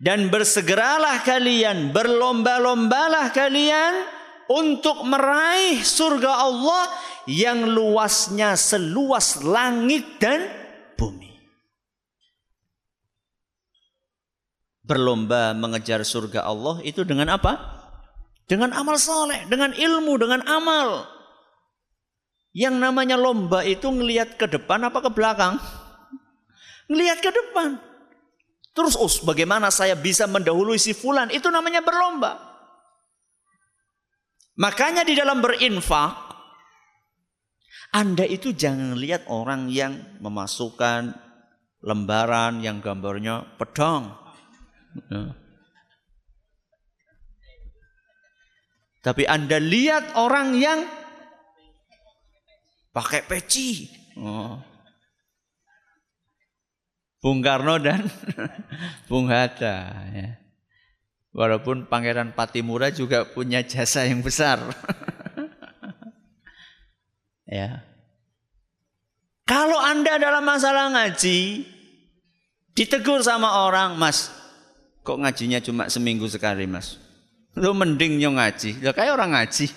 Dan 0.00 0.28
bersegeralah 0.28 1.24
kalian, 1.24 1.92
berlomba-lombalah 1.92 3.32
kalian 3.32 4.19
untuk 4.50 5.06
meraih 5.06 5.78
surga 5.78 6.42
Allah 6.50 6.90
yang 7.30 7.70
luasnya 7.70 8.58
seluas 8.58 9.46
langit 9.46 10.18
dan 10.18 10.50
bumi. 10.98 11.30
Berlomba 14.82 15.54
mengejar 15.54 16.02
surga 16.02 16.42
Allah 16.42 16.82
itu 16.82 17.06
dengan 17.06 17.30
apa? 17.30 17.78
Dengan 18.50 18.74
amal 18.74 18.98
soleh, 18.98 19.46
dengan 19.46 19.70
ilmu, 19.70 20.18
dengan 20.18 20.42
amal. 20.50 21.06
Yang 22.50 22.82
namanya 22.82 23.14
lomba 23.14 23.62
itu 23.62 23.86
ngelihat 23.86 24.34
ke 24.34 24.50
depan 24.50 24.82
apa 24.82 24.98
ke 24.98 25.10
belakang? 25.14 25.54
Ngelihat 26.90 27.22
ke 27.22 27.30
depan. 27.30 27.78
Terus, 28.74 28.98
oh, 28.98 29.06
bagaimana 29.22 29.70
saya 29.70 29.94
bisa 29.94 30.26
mendahului 30.26 30.74
si 30.82 30.90
fulan? 30.90 31.30
Itu 31.30 31.54
namanya 31.54 31.78
berlomba. 31.78 32.49
Makanya 34.60 35.08
di 35.08 35.16
dalam 35.16 35.40
berinfak, 35.40 36.12
Anda 37.96 38.28
itu 38.28 38.52
jangan 38.52 38.92
lihat 39.00 39.24
orang 39.32 39.72
yang 39.72 40.20
memasukkan 40.20 41.16
lembaran 41.80 42.60
yang 42.60 42.84
gambarnya 42.84 43.56
pedang. 43.56 44.12
Ya. 45.08 45.32
Tapi 49.00 49.24
Anda 49.24 49.56
lihat 49.56 50.12
orang 50.20 50.52
yang 50.60 50.84
pakai 52.92 53.24
peci. 53.24 53.88
Oh. 54.20 54.60
Bung 57.24 57.40
Karno 57.40 57.80
dan 57.80 58.04
Bung 59.08 59.32
Hatta. 59.32 60.04
Ya. 60.12 60.36
Walaupun 61.30 61.86
Pangeran 61.86 62.34
Patimura 62.34 62.90
juga 62.90 63.22
punya 63.22 63.62
jasa 63.62 64.02
yang 64.02 64.18
besar. 64.18 64.58
ya. 67.46 67.86
Kalau 69.46 69.78
Anda 69.78 70.18
dalam 70.18 70.42
masalah 70.42 70.90
ngaji, 70.90 71.66
ditegur 72.74 73.22
sama 73.22 73.66
orang, 73.66 73.94
Mas, 73.94 74.30
kok 75.06 75.22
ngajinya 75.22 75.62
cuma 75.62 75.86
seminggu 75.86 76.26
sekali, 76.26 76.66
Mas? 76.66 76.98
Lu 77.58 77.74
mending 77.74 78.18
nyong 78.18 78.38
ngaji. 78.38 78.82
Ya 78.82 78.90
kayak 78.90 79.14
orang 79.14 79.30
ngaji. 79.34 79.70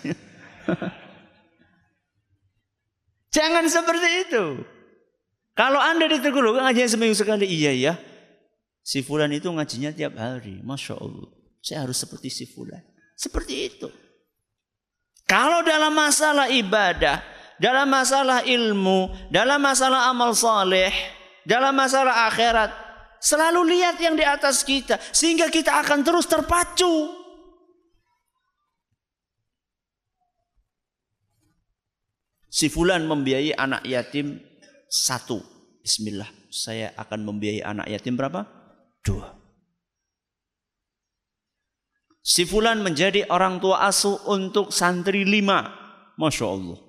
Jangan 3.34 3.66
seperti 3.66 4.30
itu. 4.30 4.62
Kalau 5.54 5.82
Anda 5.82 6.10
ditegur, 6.10 6.50
ngajinya 6.50 6.90
seminggu 6.90 7.18
sekali, 7.18 7.46
iya 7.46 7.74
ya. 7.74 7.94
Si 8.82 9.06
fulan 9.06 9.34
itu 9.34 9.50
ngajinya 9.50 9.94
tiap 9.94 10.18
hari. 10.18 10.62
Masya 10.62 10.98
Allah. 10.98 11.43
Saya 11.64 11.88
harus 11.88 11.96
seperti 11.96 12.28
si 12.28 12.44
fulan. 12.44 12.84
Seperti 13.16 13.56
itu. 13.64 13.88
Kalau 15.24 15.64
dalam 15.64 15.96
masalah 15.96 16.52
ibadah, 16.52 17.24
dalam 17.56 17.88
masalah 17.88 18.44
ilmu, 18.44 19.32
dalam 19.32 19.64
masalah 19.64 20.12
amal 20.12 20.36
saleh, 20.36 20.92
dalam 21.48 21.72
masalah 21.72 22.28
akhirat, 22.28 22.76
selalu 23.24 23.80
lihat 23.80 23.96
yang 24.04 24.20
di 24.20 24.28
atas 24.28 24.68
kita 24.68 25.00
sehingga 25.16 25.48
kita 25.48 25.80
akan 25.80 26.04
terus 26.04 26.28
terpacu. 26.28 27.24
Si 32.52 32.68
fulan 32.68 33.08
membiayai 33.08 33.56
anak 33.56 33.88
yatim 33.88 34.38
satu. 34.92 35.40
Bismillah, 35.80 36.28
saya 36.52 36.92
akan 37.00 37.24
membiayai 37.24 37.64
anak 37.64 37.88
yatim 37.88 38.20
berapa? 38.20 38.46
Dua. 39.02 39.43
Si 42.24 42.48
fulan 42.48 42.80
menjadi 42.80 43.28
orang 43.28 43.60
tua 43.60 43.84
asuh 43.84 44.16
untuk 44.32 44.72
santri 44.72 45.28
lima. 45.28 45.68
Masya 46.16 46.46
Allah. 46.48 46.80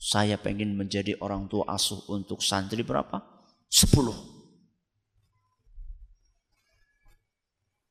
Saya 0.00 0.40
pengen 0.40 0.72
menjadi 0.72 1.20
orang 1.20 1.44
tua 1.52 1.68
asuh 1.68 2.00
untuk 2.08 2.40
santri 2.40 2.80
berapa? 2.80 3.20
Sepuluh. 3.68 4.16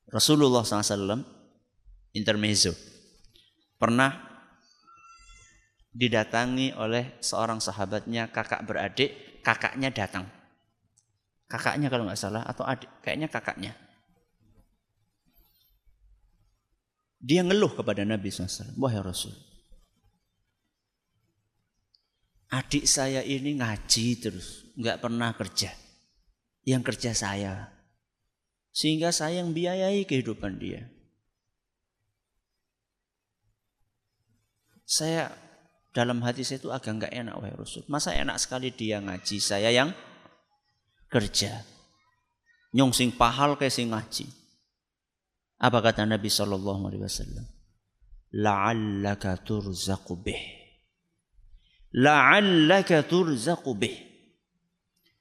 Rasulullah 0.10 0.66
SAW 0.66 1.22
intermezzo 2.18 2.74
pernah 3.78 4.10
didatangi 5.94 6.74
oleh 6.74 7.22
seorang 7.22 7.62
sahabatnya 7.62 8.34
kakak 8.34 8.66
beradik 8.66 9.42
kakaknya 9.46 9.94
datang 9.94 10.26
kakaknya 11.46 11.94
kalau 11.94 12.10
nggak 12.10 12.18
salah 12.18 12.42
atau 12.46 12.66
adik 12.66 12.90
kayaknya 13.06 13.30
kakaknya 13.30 13.78
Dia 17.20 17.44
ngeluh 17.44 17.76
kepada 17.76 18.08
Nabi 18.08 18.32
SAW. 18.32 18.80
Wahai 18.80 19.04
Rasul. 19.04 19.36
Adik 22.50 22.88
saya 22.90 23.22
ini 23.22 23.60
ngaji 23.60 24.08
terus. 24.18 24.66
nggak 24.80 25.04
pernah 25.04 25.36
kerja. 25.36 25.76
Yang 26.64 26.84
kerja 26.96 27.12
saya. 27.12 27.54
Sehingga 28.72 29.12
saya 29.12 29.44
yang 29.44 29.52
biayai 29.52 30.08
kehidupan 30.08 30.56
dia. 30.58 30.88
Saya 34.88 35.36
dalam 35.92 36.24
hati 36.24 36.48
saya 36.48 36.64
itu 36.64 36.72
agak 36.72 36.96
nggak 36.96 37.14
enak 37.14 37.36
wahai 37.36 37.54
Rasul. 37.54 37.84
Masa 37.92 38.16
enak 38.16 38.40
sekali 38.40 38.72
dia 38.72 39.04
ngaji, 39.04 39.38
saya 39.38 39.70
yang 39.70 39.92
kerja. 41.12 41.68
Nyong 42.72 42.96
sing 42.96 43.12
pahal 43.12 43.60
kayak 43.60 43.76
sing 43.76 43.92
ngaji. 43.92 44.39
Apa 45.60 45.84
kata 45.84 46.08
Nabi 46.08 46.32
Shallallahu 46.32 46.88
Alaihi 46.88 47.04
Wasallam? 47.04 47.46
La'allaka 48.40 49.36
turzaqu 49.44 50.16
bih. 50.16 50.40
La'allaka 52.00 53.04
turzaqu 53.04 53.72
bih. 53.76 53.96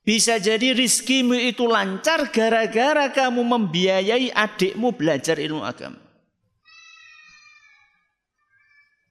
Bisa 0.07 0.41
jadi 0.41 0.73
rizkimu 0.73 1.37
itu 1.37 1.69
lancar 1.69 2.33
gara-gara 2.33 3.13
kamu 3.13 3.45
membiayai 3.45 4.33
adikmu 4.33 4.97
belajar 4.97 5.37
ilmu 5.37 5.61
agama. 5.61 6.01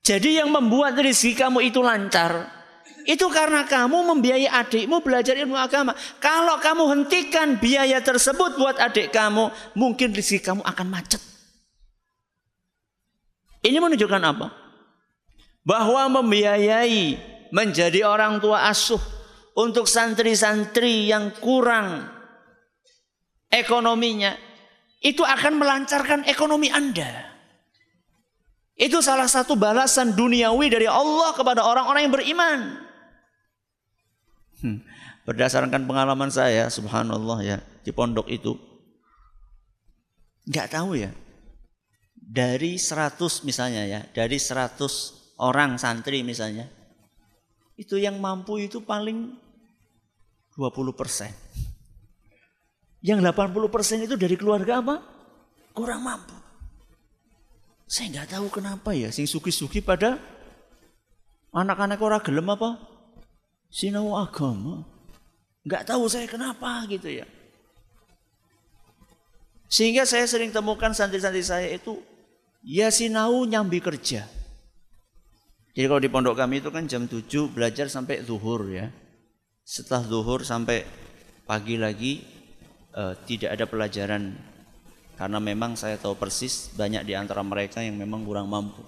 Jadi 0.02 0.40
yang 0.40 0.50
membuat 0.50 0.96
rezeki 0.96 1.36
kamu 1.38 1.70
itu 1.70 1.84
lancar 1.84 2.57
itu 3.08 3.24
karena 3.32 3.64
kamu 3.64 4.04
membiayai 4.12 4.52
adikmu 4.52 5.00
belajar 5.00 5.40
ilmu 5.40 5.56
agama. 5.56 5.96
Kalau 6.20 6.60
kamu 6.60 6.84
hentikan 6.92 7.56
biaya 7.56 8.04
tersebut 8.04 8.60
buat 8.60 8.76
adik 8.84 9.16
kamu, 9.16 9.48
mungkin 9.80 10.12
rezeki 10.12 10.44
kamu 10.44 10.62
akan 10.68 10.88
macet. 10.92 11.24
Ini 13.64 13.80
menunjukkan 13.80 14.22
apa? 14.28 14.52
Bahwa 15.64 16.20
membiayai 16.20 17.16
menjadi 17.56 18.04
orang 18.04 18.44
tua 18.44 18.68
asuh 18.68 19.00
untuk 19.56 19.88
santri-santri 19.88 21.08
yang 21.08 21.32
kurang 21.40 22.12
ekonominya 23.48 24.36
itu 25.00 25.24
akan 25.24 25.56
melancarkan 25.56 26.28
ekonomi 26.28 26.68
Anda. 26.68 27.24
Itu 28.76 29.00
salah 29.00 29.32
satu 29.32 29.56
balasan 29.56 30.12
duniawi 30.12 30.68
dari 30.68 30.92
Allah 30.92 31.32
kepada 31.32 31.64
orang-orang 31.64 32.04
yang 32.04 32.14
beriman. 32.14 32.87
Hmm. 34.68 34.84
Berdasarkan 35.24 35.88
pengalaman 35.88 36.32
saya, 36.32 36.68
subhanallah 36.68 37.40
ya, 37.44 37.58
di 37.84 37.92
pondok 37.96 38.28
itu. 38.28 38.56
Nggak 40.48 40.68
tahu 40.72 41.00
ya. 41.00 41.12
Dari 42.16 42.76
100 42.76 43.48
misalnya 43.48 43.84
ya, 43.88 44.02
dari 44.12 44.36
100 44.36 45.40
orang 45.40 45.80
santri 45.80 46.24
misalnya. 46.24 46.68
Itu 47.80 47.96
yang 47.96 48.20
mampu 48.20 48.60
itu 48.60 48.84
paling 48.84 49.36
20 50.56 50.96
persen. 50.96 51.32
Yang 53.04 53.20
80 53.32 53.70
persen 53.72 54.04
itu 54.04 54.16
dari 54.18 54.36
keluarga 54.36 54.82
apa? 54.82 54.96
Kurang 55.72 56.04
mampu. 56.04 56.36
Saya 57.88 58.12
nggak 58.12 58.36
tahu 58.36 58.48
kenapa 58.52 58.92
ya, 58.92 59.14
sing 59.14 59.30
suki-suki 59.30 59.80
pada 59.80 60.20
anak-anak 61.56 62.00
orang 62.02 62.20
gelem 62.24 62.48
apa? 62.52 62.97
Sinau 63.68 64.16
agama. 64.16 64.84
Nggak 65.68 65.84
tahu 65.92 66.08
saya 66.08 66.26
kenapa 66.26 66.88
gitu 66.88 67.12
ya. 67.12 67.28
Sehingga 69.68 70.08
saya 70.08 70.24
sering 70.24 70.56
temukan 70.56 70.96
santri-santri 70.96 71.44
saya 71.44 71.68
itu 71.68 72.00
ya 72.64 72.88
sinau 72.88 73.44
nyambi 73.44 73.84
kerja. 73.84 74.24
Jadi 75.76 75.86
kalau 75.86 76.02
di 76.02 76.10
pondok 76.10 76.40
kami 76.40 76.64
itu 76.64 76.72
kan 76.74 76.88
jam 76.90 77.06
7 77.06 77.28
belajar 77.52 77.92
sampai 77.92 78.24
zuhur 78.24 78.66
ya. 78.72 78.90
Setelah 79.68 80.08
zuhur 80.08 80.48
sampai 80.48 80.88
pagi 81.44 81.76
lagi 81.76 82.24
eh, 82.96 83.14
tidak 83.28 83.60
ada 83.60 83.66
pelajaran 83.68 84.34
karena 85.20 85.40
memang 85.44 85.76
saya 85.76 86.00
tahu 86.00 86.16
persis 86.16 86.72
banyak 86.74 87.04
di 87.04 87.14
antara 87.14 87.44
mereka 87.44 87.84
yang 87.84 88.00
memang 88.00 88.24
kurang 88.24 88.48
mampu. 88.48 88.82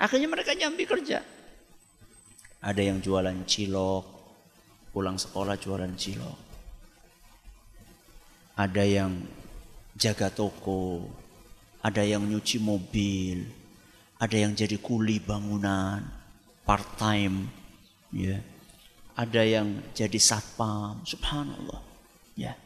Akhirnya 0.00 0.26
mereka 0.26 0.56
nyambi 0.56 0.84
kerja. 0.88 1.22
Ada 2.60 2.92
yang 2.92 3.00
jualan 3.00 3.40
cilok, 3.48 4.04
pulang 4.92 5.16
sekolah 5.16 5.56
jualan 5.56 5.92
cilok. 5.96 6.38
Ada 8.60 8.84
yang 8.84 9.16
jaga 9.96 10.28
toko, 10.28 11.08
ada 11.80 12.04
yang 12.04 12.28
nyuci 12.28 12.60
mobil, 12.60 13.48
ada 14.20 14.36
yang 14.36 14.52
jadi 14.52 14.76
kuli 14.76 15.16
bangunan, 15.16 16.04
part 16.68 16.84
time, 17.00 17.48
ya. 18.12 18.36
Ada 19.16 19.42
yang 19.44 19.80
jadi 19.96 20.20
satpam, 20.20 21.00
subhanallah. 21.08 21.80
Ya. 22.36 22.56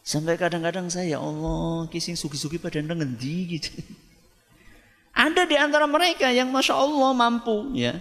Sampai 0.00 0.40
kadang-kadang 0.40 0.88
saya, 0.88 1.16
ya 1.16 1.20
Allah, 1.20 1.84
kising 1.92 2.16
sugi-sugi 2.16 2.56
pada 2.56 2.80
ngendi 2.80 3.60
gitu. 3.60 3.72
Ada 5.16 5.48
di 5.48 5.56
antara 5.56 5.88
mereka 5.88 6.28
yang 6.28 6.52
Masya 6.52 6.76
Allah 6.76 7.10
mampu. 7.16 7.72
ya. 7.76 7.96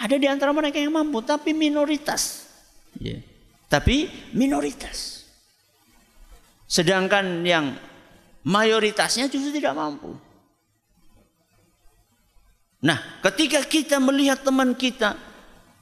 Ada 0.00 0.16
di 0.16 0.24
antara 0.24 0.56
mereka 0.56 0.80
yang 0.80 0.96
mampu, 0.96 1.20
tapi 1.20 1.52
minoritas. 1.52 2.48
Ya. 2.96 3.20
Tapi 3.68 4.08
minoritas. 4.32 5.28
Sedangkan 6.64 7.44
yang 7.44 7.76
mayoritasnya 8.48 9.28
justru 9.28 9.60
tidak 9.60 9.76
mampu. 9.76 10.16
Nah, 12.80 13.20
ketika 13.28 13.60
kita 13.60 14.00
melihat 14.00 14.40
teman 14.40 14.72
kita, 14.72 15.12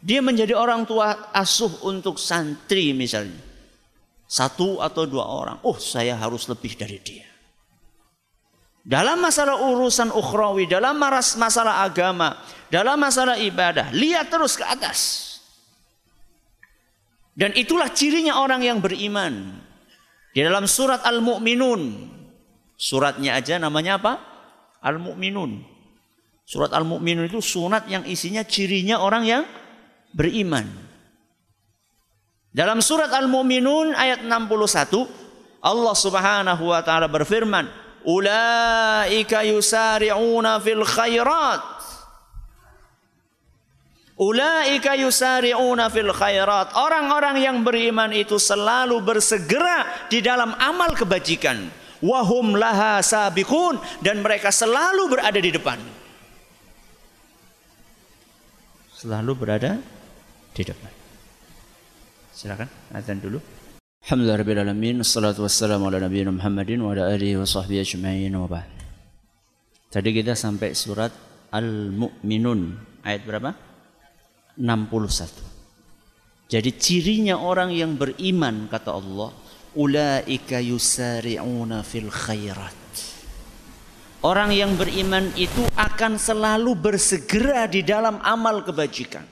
dia 0.02 0.18
menjadi 0.18 0.58
orang 0.58 0.82
tua 0.82 1.30
asuh 1.30 1.86
untuk 1.86 2.18
santri 2.18 2.90
misalnya. 2.90 3.38
Satu 4.26 4.82
atau 4.82 5.06
dua 5.06 5.24
orang. 5.24 5.58
Oh 5.62 5.78
saya 5.78 6.18
harus 6.18 6.50
lebih 6.50 6.74
dari 6.74 6.98
dia. 7.00 7.27
Dalam 8.86 9.20
masalah 9.20 9.58
urusan 9.58 10.14
ukhrawi, 10.14 10.66
dalam 10.70 10.96
masalah 11.36 11.84
agama, 11.84 12.38
dalam 12.72 12.96
masalah 12.96 13.36
ibadah, 13.36 13.92
lihat 13.92 14.32
terus 14.32 14.56
ke 14.56 14.64
atas. 14.64 15.26
Dan 17.38 17.54
itulah 17.54 17.94
cirinya 17.94 18.42
orang 18.42 18.66
yang 18.66 18.82
beriman. 18.82 19.62
Di 20.34 20.42
dalam 20.42 20.66
surat 20.66 21.06
Al-Mu'minun. 21.06 22.10
Suratnya 22.74 23.38
aja 23.38 23.58
namanya 23.62 24.02
apa? 24.02 24.12
Al-Mu'minun. 24.82 25.62
Surat 26.42 26.74
Al-Mu'minun 26.74 27.30
itu 27.30 27.38
surat 27.38 27.86
yang 27.86 28.02
isinya 28.08 28.42
cirinya 28.42 28.98
orang 28.98 29.22
yang 29.22 29.42
beriman. 30.10 30.66
Dalam 32.50 32.82
surat 32.82 33.12
Al-Mu'minun 33.12 33.94
ayat 33.94 34.26
61 34.26 35.62
Allah 35.62 35.94
Subhanahu 35.94 36.64
wa 36.74 36.80
taala 36.82 37.06
berfirman, 37.06 37.70
"Ulaika 38.08 39.44
yusari'una 39.44 40.56
fil 40.64 40.80
khairat." 40.88 41.76
Ulaika 44.18 44.98
yusari'una 44.98 45.86
fil 45.92 46.10
khairat. 46.10 46.74
Orang-orang 46.74 47.38
yang 47.38 47.62
beriman 47.62 48.10
itu 48.10 48.34
selalu 48.40 48.98
bersegera 48.98 50.08
di 50.10 50.18
dalam 50.18 50.56
amal 50.58 50.96
kebajikan. 50.98 51.70
Wahum 52.02 52.58
laha 52.58 52.98
sabiqun 53.02 53.78
dan 54.02 54.22
mereka 54.22 54.50
selalu 54.50 55.06
berada 55.06 55.38
di 55.38 55.50
depan. 55.54 55.78
Selalu 58.98 59.32
berada 59.38 59.78
di 60.50 60.62
depan. 60.66 60.90
Silakan 62.34 62.66
azan 62.94 63.22
dulu. 63.22 63.57
Alhamdulillah 64.06 64.38
rabbil 64.38 64.62
alamin 64.62 64.96
wassalatu 65.02 65.42
wassalamu 65.42 65.90
ala 65.90 65.98
nabiyina 66.06 66.30
Muhammadin 66.30 66.78
wa 66.78 66.94
ala 66.94 67.10
alihi 67.10 67.34
wa 67.34 67.42
sahbihi 67.42 67.82
ajma'in 67.82 68.30
wa 68.38 68.46
ba'd. 68.46 68.70
Tadi 69.90 70.10
kita 70.14 70.38
sampai 70.38 70.70
surat 70.76 71.10
Al-Mu'minun 71.50 72.78
ayat 73.02 73.26
berapa? 73.26 73.50
61. 74.54 76.46
Jadi 76.46 76.70
cirinya 76.78 77.42
orang 77.42 77.74
yang 77.74 77.98
beriman 77.98 78.70
kata 78.70 78.94
Allah, 78.94 79.34
ulaika 79.74 80.62
yusari'una 80.62 81.82
fil 81.82 82.08
khairat. 82.08 82.78
Orang 84.22 84.54
yang 84.54 84.78
beriman 84.78 85.30
itu 85.34 85.62
akan 85.78 86.18
selalu 86.18 86.74
bersegera 86.74 87.66
di 87.66 87.82
dalam 87.86 88.18
amal 88.22 88.62
kebajikan. 88.62 89.22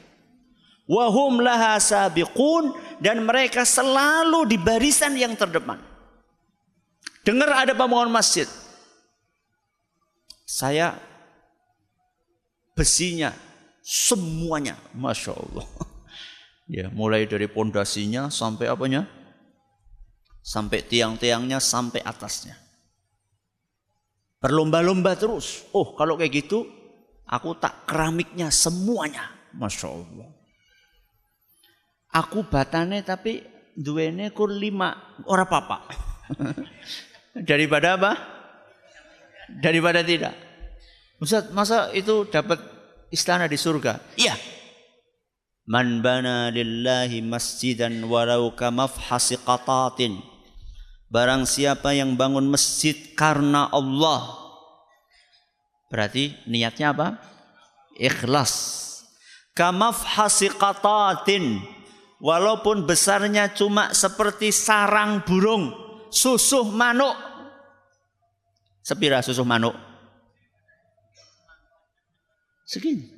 Wahum 0.86 1.42
laha 1.42 1.82
sabiqun 1.82 2.70
dan 3.00 3.24
mereka 3.24 3.62
selalu 3.66 4.48
di 4.48 4.56
barisan 4.60 5.16
yang 5.16 5.36
terdepan. 5.36 5.80
Dengar 7.26 7.66
ada 7.66 7.74
pembangunan 7.74 8.12
masjid. 8.12 8.46
Saya 10.46 10.94
besinya 12.78 13.34
semuanya, 13.82 14.78
masya 14.94 15.34
Allah. 15.34 15.66
Ya, 16.66 16.90
mulai 16.90 17.30
dari 17.30 17.46
pondasinya 17.46 18.26
sampai 18.26 18.66
apanya, 18.66 19.06
sampai 20.42 20.82
tiang-tiangnya 20.82 21.62
sampai 21.62 22.02
atasnya. 22.02 22.58
Berlomba-lomba 24.42 25.18
terus. 25.18 25.62
Oh 25.70 25.94
kalau 25.98 26.18
kayak 26.18 26.46
gitu 26.46 26.66
aku 27.26 27.58
tak 27.58 27.86
keramiknya 27.88 28.50
semuanya. 28.50 29.30
Masya 29.54 29.88
Allah. 29.90 30.35
Aku 32.16 32.48
batane 32.48 33.04
tapi 33.04 33.44
duene 33.76 34.32
kur 34.32 34.48
lima. 34.48 35.20
Orang 35.28 35.52
apa 35.52 35.84
Daripada 37.50 38.00
apa? 38.00 38.12
Daripada 39.60 40.00
tidak. 40.00 40.32
Ustaz, 41.20 41.52
masa 41.52 41.92
itu 41.92 42.24
dapat 42.28 42.56
istana 43.12 43.44
di 43.44 43.60
surga? 43.60 44.00
Iya. 44.16 44.36
Man 45.68 46.00
bana 46.00 46.48
lillahi 46.48 47.20
masjidan 47.20 48.00
walau 48.08 48.56
kamafhasi 48.56 49.36
qatatin. 49.44 50.24
Barang 51.12 51.44
siapa 51.46 51.92
yang 51.92 52.16
bangun 52.16 52.48
masjid 52.48 52.96
karena 53.14 53.68
Allah. 53.70 54.46
Berarti 55.92 56.34
niatnya 56.48 56.90
apa? 56.96 57.08
Ikhlas. 57.94 58.82
Kamafhasi 59.54 60.50
qatatin. 60.56 61.75
Walaupun 62.16 62.88
besarnya 62.88 63.52
cuma 63.52 63.92
seperti 63.92 64.48
sarang 64.48 65.20
burung. 65.24 65.72
Susuh 66.08 66.64
manuk. 66.64 67.12
Sepira 68.80 69.20
susuh 69.20 69.44
manuk? 69.44 69.76
Segini. 72.64 73.12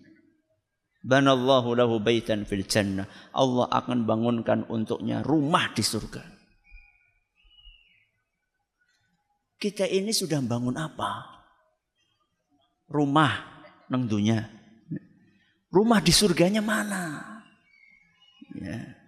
Banallahu 0.98 1.78
lahu 1.78 2.02
baitan 2.02 2.42
fil 2.42 2.66
jannah. 2.66 3.06
Allah 3.30 3.70
akan 3.70 4.02
bangunkan 4.02 4.66
untuknya 4.66 5.22
rumah 5.22 5.70
di 5.70 5.80
surga. 5.80 6.20
Kita 9.58 9.86
ini 9.86 10.10
sudah 10.10 10.42
bangun 10.42 10.74
apa? 10.74 11.38
Rumah 12.90 13.32
nang 13.90 14.06
dunia. 14.06 14.42
Rumah 15.70 16.00
di 16.02 16.12
surganya 16.14 16.62
mana? 16.62 17.37
Ya. 18.58 18.98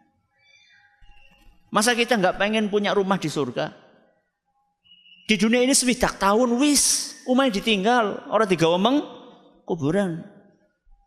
Masa 1.70 1.94
kita 1.94 2.18
nggak 2.18 2.38
pengen 2.38 2.66
punya 2.66 2.90
rumah 2.90 3.18
di 3.18 3.30
surga? 3.30 3.70
Di 5.30 5.38
dunia 5.38 5.62
ini 5.62 5.70
sewidak 5.70 6.18
tahun 6.18 6.58
wis, 6.58 7.14
umay 7.30 7.54
ditinggal, 7.54 8.26
orang 8.34 8.50
tiga 8.50 8.66
omong 8.66 9.06
kuburan. 9.62 10.26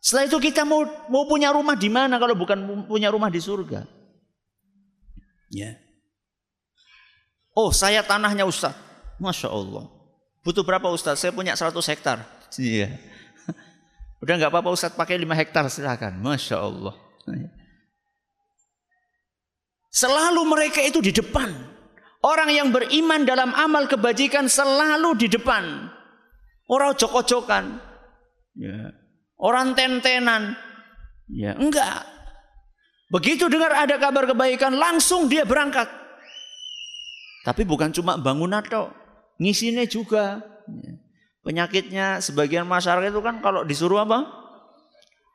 Setelah 0.00 0.24
itu 0.28 0.40
kita 0.40 0.64
mau 0.64 0.88
mau 1.12 1.28
punya 1.28 1.52
rumah 1.52 1.76
di 1.76 1.92
mana 1.92 2.16
kalau 2.16 2.32
bukan 2.32 2.88
punya 2.88 3.12
rumah 3.12 3.28
di 3.28 3.40
surga? 3.40 3.84
Ya. 5.52 5.76
Oh, 7.52 7.68
saya 7.68 8.00
tanahnya 8.00 8.48
Ustaz. 8.48 8.72
Masya 9.20 9.52
Allah. 9.52 9.86
Butuh 10.42 10.64
berapa 10.64 10.88
Ustaz? 10.90 11.20
Saya 11.22 11.30
punya 11.30 11.54
100 11.54 11.72
hektar. 11.92 12.24
Iya. 12.58 12.96
Udah 14.24 14.34
nggak 14.40 14.50
apa-apa 14.50 14.72
Ustaz 14.72 14.92
pakai 14.92 15.20
5 15.20 15.40
hektar 15.40 15.64
silakan. 15.68 16.18
Masya 16.20 16.56
Allah. 16.58 16.96
Selalu 19.94 20.42
mereka 20.42 20.82
itu 20.82 20.98
di 20.98 21.14
depan. 21.14 21.54
Orang 22.18 22.50
yang 22.50 22.74
beriman 22.74 23.22
dalam 23.22 23.54
amal 23.54 23.86
kebajikan 23.86 24.50
selalu 24.50 25.14
di 25.14 25.30
depan. 25.30 25.86
Orang 26.66 26.98
joko-jokan. 26.98 27.78
Ya. 28.58 28.90
Orang 29.38 29.78
tentenan. 29.78 30.58
Ya, 31.30 31.54
enggak. 31.54 32.02
Begitu 33.12 33.46
dengar 33.46 33.70
ada 33.70 33.94
kabar 34.00 34.26
kebaikan, 34.26 34.74
langsung 34.74 35.30
dia 35.30 35.46
berangkat. 35.46 35.86
Tapi 37.46 37.62
bukan 37.62 37.94
cuma 37.94 38.18
bangun 38.18 38.50
atau 38.50 38.90
ngisinya 39.38 39.86
juga. 39.86 40.42
Ya. 40.66 40.92
Penyakitnya 41.44 42.24
sebagian 42.24 42.64
masyarakat 42.64 43.12
itu 43.12 43.20
kan 43.20 43.44
kalau 43.44 43.62
disuruh 43.62 44.02
apa? 44.02 44.26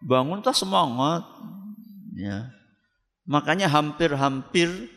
Bangun 0.03 0.41
tak 0.41 0.57
semangat. 0.57 1.23
Ya. 2.17 2.58
Makanya 3.29 3.69
hampir-hampir 3.69 4.89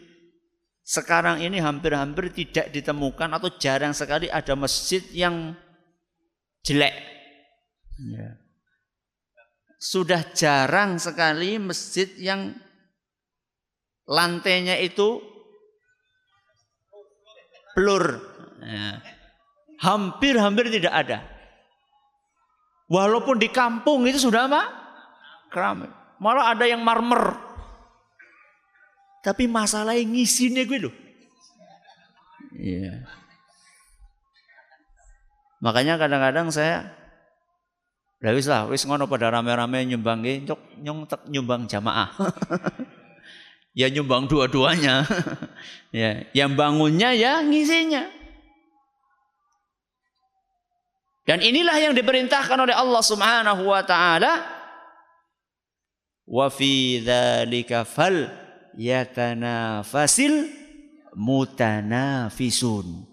sekarang 0.81 1.45
ini 1.45 1.61
hampir-hampir 1.61 2.33
tidak 2.33 2.73
ditemukan 2.73 3.29
atau 3.37 3.53
jarang 3.61 3.93
sekali 3.93 4.33
ada 4.33 4.57
masjid 4.57 5.05
yang 5.13 5.53
jelek. 6.65 6.97
Ya. 8.01 8.41
Sudah 9.77 10.25
jarang 10.33 10.97
sekali 10.97 11.61
masjid 11.61 12.09
yang 12.17 12.57
lantainya 14.09 14.81
itu 14.81 15.21
pelur. 17.77 18.17
Ya. 18.65 19.05
Hampir-hampir 19.77 20.73
tidak 20.73 20.95
ada. 20.95 21.19
Walaupun 22.89 23.37
di 23.37 23.53
kampung 23.53 24.09
itu 24.09 24.25
sudah 24.25 24.49
apa? 24.49 24.63
Keramik. 25.53 25.93
Malah 26.17 26.57
ada 26.57 26.65
yang 26.65 26.81
marmer. 26.81 27.42
Tapi 29.23 29.47
masalahnya 29.47 30.03
ngisinya 30.03 30.67
gue 30.67 30.79
loh. 30.83 30.95
Iya. 32.59 33.07
Makanya 35.63 35.95
kadang-kadang 35.95 36.51
saya 36.51 36.91
Lah 38.23 38.31
wis 38.39 38.47
lah, 38.47 38.71
wis 38.71 38.87
ngono 38.87 39.11
pada 39.11 39.35
rame-rame 39.35 39.83
nyumbang 39.83 40.23
nyok 40.23 40.79
nyong 40.79 41.11
tek 41.11 41.27
nyumbang 41.27 41.67
jamaah. 41.67 42.07
ya 43.79 43.91
nyumbang 43.91 44.31
dua-duanya. 44.31 45.03
ya, 45.91 46.23
yang 46.31 46.55
bangunnya 46.55 47.11
ya 47.19 47.43
ngisinya. 47.43 48.07
Dan 51.27 51.43
inilah 51.43 51.83
yang 51.83 51.99
diperintahkan 51.99 52.59
oleh 52.63 52.71
Allah 52.71 53.03
Subhanahu 53.03 53.67
wa 53.67 53.83
taala. 53.83 54.47
Wa 56.23 56.47
fi 56.47 57.03
dzalika 57.03 57.83
fal 57.83 58.42
yatanafasil 58.77 60.49
mutanafisun. 61.17 63.09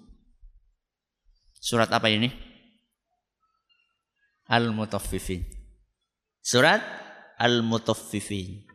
Surat 1.60 1.92
apa 1.92 2.08
ini? 2.08 2.32
Al-Mutaffifin. 4.50 5.46
Surat 6.42 6.82
Al-Mutaffifin. 7.38 8.66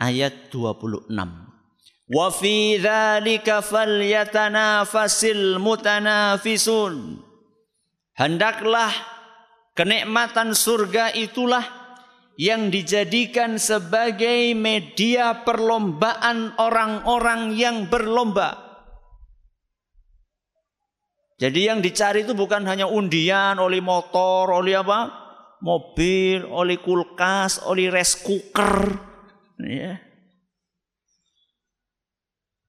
Ayat 0.00 0.50
26. 0.50 1.12
Wa 2.12 2.28
fi 2.34 2.80
dzalika 2.80 3.62
falyatanafasil 3.62 5.62
mutanafisun. 5.62 7.22
Hendaklah 8.18 8.92
kenikmatan 9.72 10.52
surga 10.52 11.16
itulah 11.16 11.81
yang 12.40 12.72
dijadikan 12.72 13.60
sebagai 13.60 14.56
media 14.56 15.44
perlombaan 15.44 16.56
orang-orang 16.56 17.52
yang 17.52 17.86
berlomba. 17.92 18.72
Jadi 21.36 21.66
yang 21.66 21.82
dicari 21.82 22.22
itu 22.22 22.38
bukan 22.38 22.62
hanya 22.70 22.86
undian, 22.86 23.58
oli 23.58 23.82
motor, 23.82 24.46
oli 24.62 24.78
apa? 24.78 25.10
Mobil, 25.62 26.46
oli 26.46 26.78
kulkas, 26.78 27.66
oli 27.66 27.90
rice 27.90 28.22
cooker. 28.22 28.94
Ya. 29.58 29.98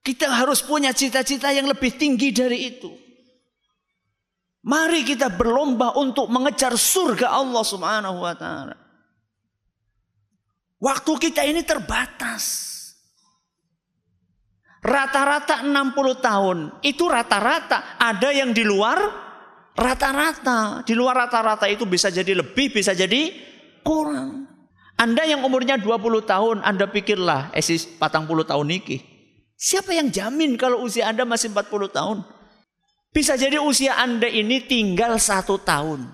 Kita 0.03 0.28
harus 0.28 0.66
punya 0.66 0.91
cita-cita 0.91 1.53
yang 1.55 1.70
lebih 1.70 1.95
tinggi 1.95 2.36
dari 2.36 2.59
itu. 2.76 2.91
Mari 4.64 5.03
kita 5.07 5.32
berlomba 5.32 5.95
untuk 5.95 6.28
mengejar 6.28 6.76
surga 6.76 7.30
Allah 7.30 7.64
Subhanahu 7.64 8.20
wa 8.20 8.36
taala. 8.36 8.83
Waktu 10.84 11.12
kita 11.16 11.48
ini 11.48 11.64
terbatas. 11.64 12.76
Rata-rata 14.84 15.64
60 15.64 15.72
tahun. 16.20 16.58
Itu 16.84 17.08
rata-rata. 17.08 17.96
Ada 17.96 18.36
yang 18.36 18.52
di 18.52 18.68
luar 18.68 19.00
rata-rata. 19.80 20.84
Di 20.84 20.92
luar 20.92 21.24
rata-rata 21.24 21.72
itu 21.72 21.88
bisa 21.88 22.12
jadi 22.12 22.36
lebih, 22.36 22.76
bisa 22.76 22.92
jadi 22.92 23.32
kurang. 23.80 24.44
Anda 25.00 25.24
yang 25.24 25.48
umurnya 25.48 25.80
20 25.80 26.28
tahun, 26.28 26.58
Anda 26.62 26.92
pikirlah, 26.92 27.56
esis 27.56 27.88
eh, 27.88 27.90
patang 27.98 28.28
puluh 28.28 28.44
tahun 28.44 28.68
niki. 28.68 29.02
Siapa 29.56 29.96
yang 29.96 30.12
jamin 30.12 30.60
kalau 30.60 30.84
usia 30.84 31.08
Anda 31.08 31.24
masih 31.24 31.56
40 31.56 31.96
tahun? 31.96 32.18
Bisa 33.16 33.40
jadi 33.40 33.64
usia 33.64 33.96
Anda 33.96 34.28
ini 34.28 34.60
tinggal 34.68 35.16
satu 35.16 35.64
tahun. 35.64 36.12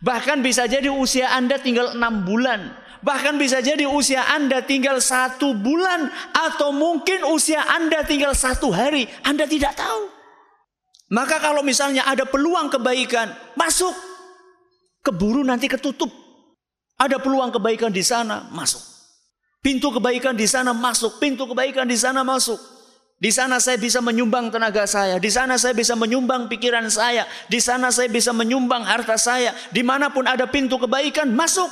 Bahkan 0.00 0.40
bisa 0.40 0.64
jadi 0.64 0.88
usia 0.88 1.34
Anda 1.36 1.60
tinggal 1.60 1.92
enam 1.92 2.24
bulan. 2.24 2.81
Bahkan 3.02 3.34
bisa 3.34 3.58
jadi 3.58 3.82
usia 3.90 4.22
Anda 4.30 4.62
tinggal 4.62 5.02
satu 5.02 5.58
bulan 5.58 6.06
atau 6.30 6.70
mungkin 6.70 7.26
usia 7.34 7.58
Anda 7.66 8.06
tinggal 8.06 8.32
satu 8.38 8.70
hari. 8.70 9.10
Anda 9.26 9.46
tidak 9.50 9.74
tahu. 9.74 10.06
Maka 11.12 11.42
kalau 11.42 11.60
misalnya 11.66 12.08
ada 12.08 12.24
peluang 12.24 12.72
kebaikan, 12.72 13.28
masuk. 13.58 13.92
Keburu 15.02 15.42
nanti 15.42 15.66
ketutup. 15.66 16.08
Ada 16.96 17.18
peluang 17.18 17.50
kebaikan 17.50 17.90
di 17.90 18.06
sana, 18.06 18.46
masuk. 18.54 18.80
Pintu 19.62 19.94
kebaikan 19.94 20.34
di 20.34 20.46
sana 20.46 20.74
masuk, 20.74 21.22
pintu 21.22 21.46
kebaikan 21.46 21.86
di 21.86 21.94
sana 21.94 22.26
masuk. 22.26 22.58
Di 23.22 23.30
sana 23.30 23.62
saya 23.62 23.78
bisa 23.78 24.02
menyumbang 24.02 24.50
tenaga 24.50 24.82
saya. 24.82 25.22
Di 25.22 25.30
sana 25.30 25.54
saya 25.54 25.70
bisa 25.78 25.94
menyumbang 25.94 26.50
pikiran 26.50 26.90
saya. 26.90 27.22
Di 27.46 27.62
sana 27.62 27.94
saya 27.94 28.10
bisa 28.10 28.34
menyumbang 28.34 28.82
harta 28.82 29.14
saya. 29.14 29.54
Di 29.70 29.86
mana 29.86 30.10
pun 30.10 30.26
ada 30.26 30.50
pintu 30.50 30.74
kebaikan, 30.82 31.30
masuk. 31.30 31.70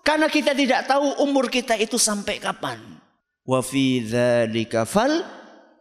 Karena 0.00 0.26
kita 0.32 0.56
tidak 0.56 0.88
tahu 0.88 1.22
umur 1.22 1.52
kita 1.52 1.76
itu 1.76 2.00
sampai 2.00 2.40
kapan. 2.40 2.80
Wa 3.44 3.60
fi 3.60 4.00
dzalika 4.04 4.88
fal 4.88 5.22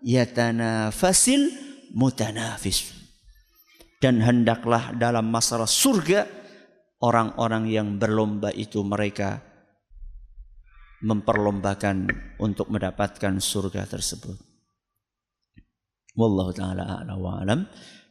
yatanafasil 0.03 1.49
mutanafis. 1.95 2.95
Dan 3.99 4.23
hendaklah 4.23 4.95
dalam 4.95 5.27
masalah 5.27 5.67
surga 5.67 6.23
orang-orang 7.03 7.67
yang 7.67 7.87
berlomba 7.99 8.51
itu 8.55 8.79
mereka 8.79 9.43
memperlombakan 11.03 12.07
untuk 12.39 12.71
mendapatkan 12.71 13.39
surga 13.39 13.87
tersebut. 13.87 14.35
Wallahu 16.15 16.51
taala 16.51 16.83
a'la 16.99 17.15
wa 17.15 17.39
alam. 17.39 17.67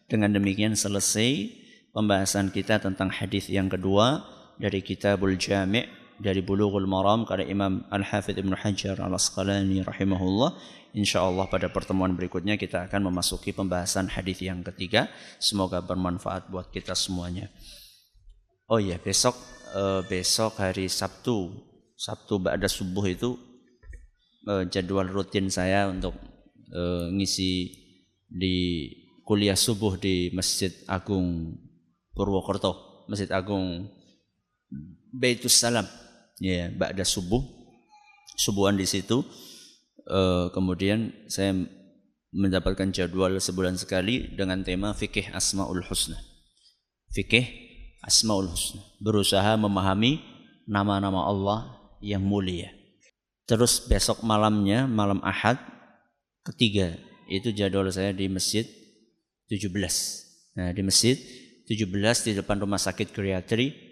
Dengan 0.09 0.33
demikian 0.33 0.73
selesai 0.73 1.53
pembahasan 1.93 2.49
kita 2.49 2.81
tentang 2.81 3.13
hadis 3.13 3.53
yang 3.53 3.69
kedua 3.69 4.25
dari 4.59 4.83
Kitabul 4.83 5.39
Jami' 5.39 5.99
dari 6.19 6.43
Bulughul 6.43 6.91
Maram 6.91 7.23
karya 7.23 7.47
Imam 7.47 7.87
Al-Hafidz 7.95 8.43
Ibnu 8.43 8.59
Hajar 8.59 8.99
Al-Asqalani 8.99 9.87
rahimahullah. 9.87 10.59
Insyaallah 10.99 11.47
pada 11.47 11.71
pertemuan 11.71 12.19
berikutnya 12.19 12.59
kita 12.59 12.91
akan 12.91 13.15
memasuki 13.15 13.55
pembahasan 13.55 14.11
hadis 14.11 14.43
yang 14.43 14.67
ketiga. 14.67 15.07
Semoga 15.39 15.79
bermanfaat 15.79 16.51
buat 16.51 16.75
kita 16.75 16.99
semuanya. 16.99 17.47
Oh 18.67 18.83
iya, 18.83 18.99
besok 18.99 19.39
eh, 19.79 20.03
besok 20.11 20.59
hari 20.59 20.91
Sabtu, 20.91 21.55
Sabtu 21.95 22.43
ba'da 22.43 22.67
subuh 22.67 23.07
itu 23.07 23.39
eh, 24.51 24.67
jadwal 24.67 25.07
rutin 25.07 25.47
saya 25.49 25.87
untuk 25.87 26.19
eh, 26.75 27.07
ngisi 27.15 27.71
di 28.29 28.57
kuliah 29.23 29.57
subuh 29.57 29.97
di 29.97 30.35
Masjid 30.35 30.73
Agung 30.91 31.55
Purwokerto, 32.17 33.07
Masjid 33.07 33.31
Agung 33.31 33.87
Baitus 35.13 35.57
Salam. 35.57 35.87
Ya, 36.39 36.71
ba'da 36.71 37.03
subuh. 37.03 37.43
Subuhan 38.39 38.79
di 38.79 38.87
situ. 38.87 39.25
Uh, 40.09 40.49
kemudian 40.57 41.13
saya 41.29 41.53
mendapatkan 42.33 42.89
jadwal 42.93 43.37
sebulan 43.37 43.77
sekali 43.77 44.33
dengan 44.37 44.65
tema 44.65 44.93
fikih 44.93 45.33
Asmaul 45.33 45.85
Husna. 45.85 46.17
Fikih 47.13 47.45
Asmaul 48.05 48.49
Husna. 48.49 48.85
Berusaha 49.01 49.57
memahami 49.57 50.21
nama-nama 50.69 51.25
Allah 51.29 51.61
yang 52.05 52.25
mulia. 52.25 52.73
Terus 53.49 53.81
besok 53.89 54.21
malamnya, 54.21 54.85
malam 54.85 55.25
Ahad, 55.25 55.57
ketiga 56.45 57.01
itu 57.33 57.53
jadwal 57.53 57.89
saya 57.89 58.13
di 58.13 58.29
masjid 58.29 58.69
17. 59.49 59.73
Nah, 60.57 60.73
di 60.77 60.85
masjid 60.85 61.17
17 61.65 62.29
di 62.29 62.33
depan 62.37 62.61
rumah 62.61 62.81
sakit 62.81 63.13
geriatri 63.13 63.88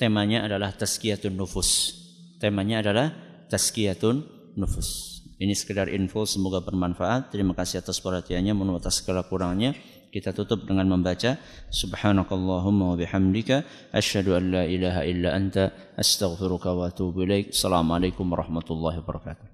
temanya 0.00 0.48
adalah 0.48 0.72
tazkiyatun 0.72 1.36
nufus. 1.36 1.92
Temanya 2.40 2.80
adalah 2.80 3.12
tazkiyatun 3.52 4.24
nufus. 4.56 5.20
Ini 5.36 5.52
sekedar 5.52 5.92
info 5.92 6.24
semoga 6.24 6.64
bermanfaat. 6.64 7.28
Terima 7.28 7.52
kasih 7.52 7.84
atas 7.84 8.00
perhatiannya, 8.00 8.56
mohon 8.56 8.80
atas 8.80 9.04
segala 9.04 9.28
kurangnya. 9.28 9.76
Kita 10.10 10.34
tutup 10.34 10.66
dengan 10.66 10.90
membaca 10.90 11.38
Subhanakallahumma 11.70 12.92
wa 12.92 12.96
bihamdika 12.98 13.62
asyhadu 13.94 14.34
an 14.34 14.44
la 14.50 14.64
ilaha 14.66 15.06
illa 15.06 15.36
anta 15.38 15.70
astaghfiruka 15.94 16.74
wa 16.74 16.90
atubu 16.90 17.22
ilaik. 17.28 17.54
Assalamualaikum 17.54 18.26
warahmatullahi 18.26 18.98
wabarakatuh. 19.04 19.49